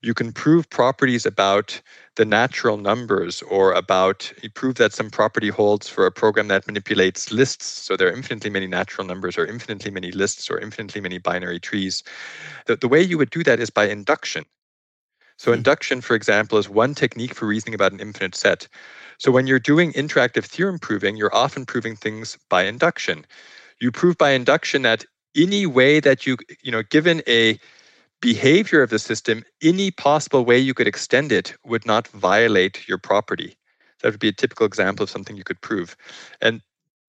You 0.03 0.12
can 0.12 0.33
prove 0.33 0.69
properties 0.69 1.25
about 1.25 1.81
the 2.17 2.25
natural 2.25 2.77
numbers 2.77 3.40
or 3.43 3.73
about 3.73 4.33
you 4.43 4.51
prove 4.51 4.75
that 4.75 4.93
some 4.93 5.11
property 5.11 5.51
holds 5.51 5.88
for 5.88 6.07
a 6.07 6.11
program 6.11 6.49
that 6.49 6.67
manipulates 6.67 7.31
lists. 7.31 7.67
So 7.67 7.97
there 7.97 8.09
are 8.09 8.12
infinitely 8.12 8.51
many 8.51 8.67
natural 8.67 9.07
numbers 9.07 9.38
or 9.38 9.47
infinitely 9.47 9.93
many 9.93 10.11
lists 10.11 10.51
or 10.51 10.59
infinitely 10.59 11.01
many 11.01 11.19
binary 11.19 11.61
trees. 11.61 12.03
The, 12.67 12.75
the 12.75 12.88
way 12.88 13.01
you 13.01 13.17
would 13.17 13.31
do 13.31 13.45
that 13.45 13.61
is 13.61 13.71
by 13.71 13.88
induction. 13.88 14.45
So 15.37 15.53
mm-hmm. 15.53 15.59
induction, 15.59 16.01
for 16.01 16.17
example, 16.17 16.59
is 16.59 16.69
one 16.69 16.97
technique 16.97 17.33
for 17.33 17.47
reasoning 17.47 17.75
about 17.75 17.93
an 17.93 18.01
infinite 18.01 18.35
set. 18.35 18.67
So 19.19 19.31
when 19.31 19.47
you're 19.47 19.61
doing 19.61 19.93
interactive 19.93 20.47
theorem 20.47 20.81
proving, 20.81 21.17
you're 21.17 21.35
often 21.35 21.64
proving 21.64 21.95
things 21.95 22.37
by 22.51 22.64
induction. 22.64 23.25
You 23.81 23.93
prove 23.93 24.19
by 24.19 24.31
induction 24.31 24.83
that 24.83 25.05
any 25.37 25.66
way 25.66 26.01
that 26.01 26.27
you, 26.27 26.37
you 26.62 26.70
know, 26.70 26.83
given 26.83 27.23
a 27.27 27.59
behavior 28.20 28.83
of 28.83 28.90
the 28.90 28.99
system, 28.99 29.44
any 29.62 29.90
possible 29.90 30.44
way 30.44 30.59
you 30.59 30.75
could 30.75 30.88
extend 30.88 31.31
it 31.31 31.55
would 31.64 31.85
not 31.85 32.09
violate 32.09 32.88
your 32.88 32.99
property. 32.99 33.57
That 34.03 34.12
would 34.12 34.20
be 34.20 34.29
a 34.29 34.33
typical 34.33 34.66
example 34.66 35.05
of 35.05 35.11
something 35.11 35.37
you 35.37 35.44
could 35.44 35.61
prove. 35.61 35.97
And 36.40 36.62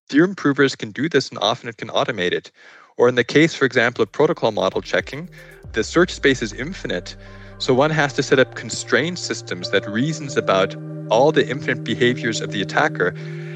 theorem 0.10 0.36
provers 0.36 0.76
can 0.76 0.92
do 0.92 1.08
this 1.08 1.30
and 1.30 1.40
often 1.40 1.70
it 1.70 1.78
can 1.78 1.90
automate 1.90 2.32
it. 2.32 2.52
Or 2.98 3.08
in 3.08 3.16
the 3.16 3.24
case, 3.24 3.54
for 3.54 3.66
example, 3.66 4.04
of 4.04 4.12
protocol 4.12 4.52
model 4.52 4.82
checking, 4.82 5.30
the 5.74 5.84
search 5.84 6.12
space 6.12 6.42
is 6.42 6.54
infinite. 6.54 7.16
So 7.58 7.74
one 7.74 7.92
has 7.92 8.14
to 8.14 8.24
set 8.24 8.40
up 8.40 8.56
constrained 8.56 9.20
systems 9.20 9.72
that 9.72 9.88
reasons 9.90 10.38
about 10.38 10.76
all 11.10 11.32
the 11.32 11.48
infinite 11.48 11.84
behaviors 11.84 12.42
of 12.42 12.52
the 12.52 12.62
attacker. 12.62 13.14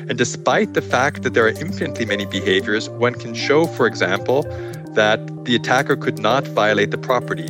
And 0.09 0.17
despite 0.17 0.73
the 0.73 0.81
fact 0.81 1.21
that 1.21 1.35
there 1.35 1.45
are 1.45 1.49
infinitely 1.49 2.03
many 2.05 2.25
behaviors, 2.25 2.89
one 2.89 3.13
can 3.13 3.35
show, 3.35 3.67
for 3.67 3.85
example, 3.85 4.41
that 4.95 5.45
the 5.45 5.55
attacker 5.55 5.95
could 5.95 6.17
not 6.17 6.47
violate 6.47 6.89
the 6.89 6.97
property. 6.97 7.47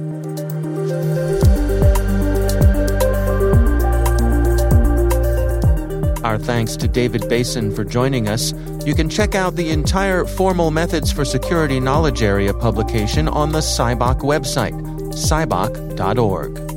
Our 6.26 6.38
thanks 6.38 6.76
to 6.76 6.88
David 6.90 7.30
Basin 7.30 7.74
for 7.74 7.86
joining 7.86 8.28
us. 8.28 8.54
You 8.86 8.94
can 8.94 9.08
check 9.08 9.36
out 9.36 9.56
the 9.56 9.70
entire 9.70 10.26
Formal 10.26 10.70
Methods 10.70 11.14
for 11.14 11.24
Security 11.24 11.80
Knowledge 11.80 12.22
Area 12.22 12.54
publication 12.54 13.30
on 13.30 13.54
the 13.54 13.60
CyBOK 13.60 14.20
website, 14.20 14.74
cybok.org. 15.14 16.69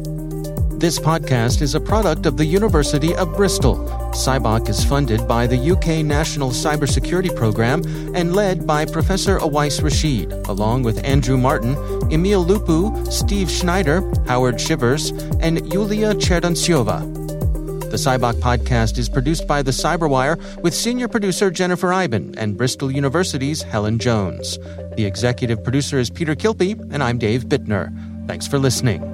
This 0.82 0.98
podcast 0.98 1.62
is 1.62 1.76
a 1.76 1.80
product 1.80 2.26
of 2.26 2.36
the 2.36 2.44
University 2.44 3.14
of 3.14 3.36
Bristol. 3.36 3.76
CyBOK 4.14 4.68
is 4.68 4.84
funded 4.84 5.28
by 5.28 5.46
the 5.46 5.70
UK 5.70 6.04
National 6.04 6.50
Cybersecurity 6.50 7.36
Program 7.36 7.82
and 8.16 8.34
led 8.34 8.66
by 8.66 8.84
Professor 8.84 9.38
Awais 9.38 9.80
Rashid, 9.80 10.32
along 10.48 10.82
with 10.82 11.04
Andrew 11.04 11.36
Martin, 11.36 11.76
Emil 12.10 12.44
Lupu, 12.44 13.12
Steve 13.12 13.48
Schneider, 13.48 14.02
Howard 14.26 14.58
Chivers, 14.58 15.10
and 15.38 15.72
Yulia 15.72 16.14
Cherdantseva. 16.14 16.98
The 17.88 17.96
CyBOK 17.96 18.40
podcast 18.40 18.98
is 18.98 19.08
produced 19.08 19.46
by 19.46 19.62
the 19.62 19.70
Cyberwire 19.70 20.36
with 20.62 20.74
senior 20.74 21.06
producer 21.06 21.52
Jennifer 21.52 21.92
Eiben 21.92 22.34
and 22.36 22.56
Bristol 22.56 22.90
University's 22.90 23.62
Helen 23.62 24.00
Jones. 24.00 24.58
The 24.96 25.04
executive 25.04 25.62
producer 25.62 26.00
is 26.00 26.10
Peter 26.10 26.34
Kilpe, 26.34 26.72
and 26.92 27.04
I'm 27.04 27.18
Dave 27.18 27.44
Bittner. 27.44 27.96
Thanks 28.26 28.48
for 28.48 28.58
listening. 28.58 29.11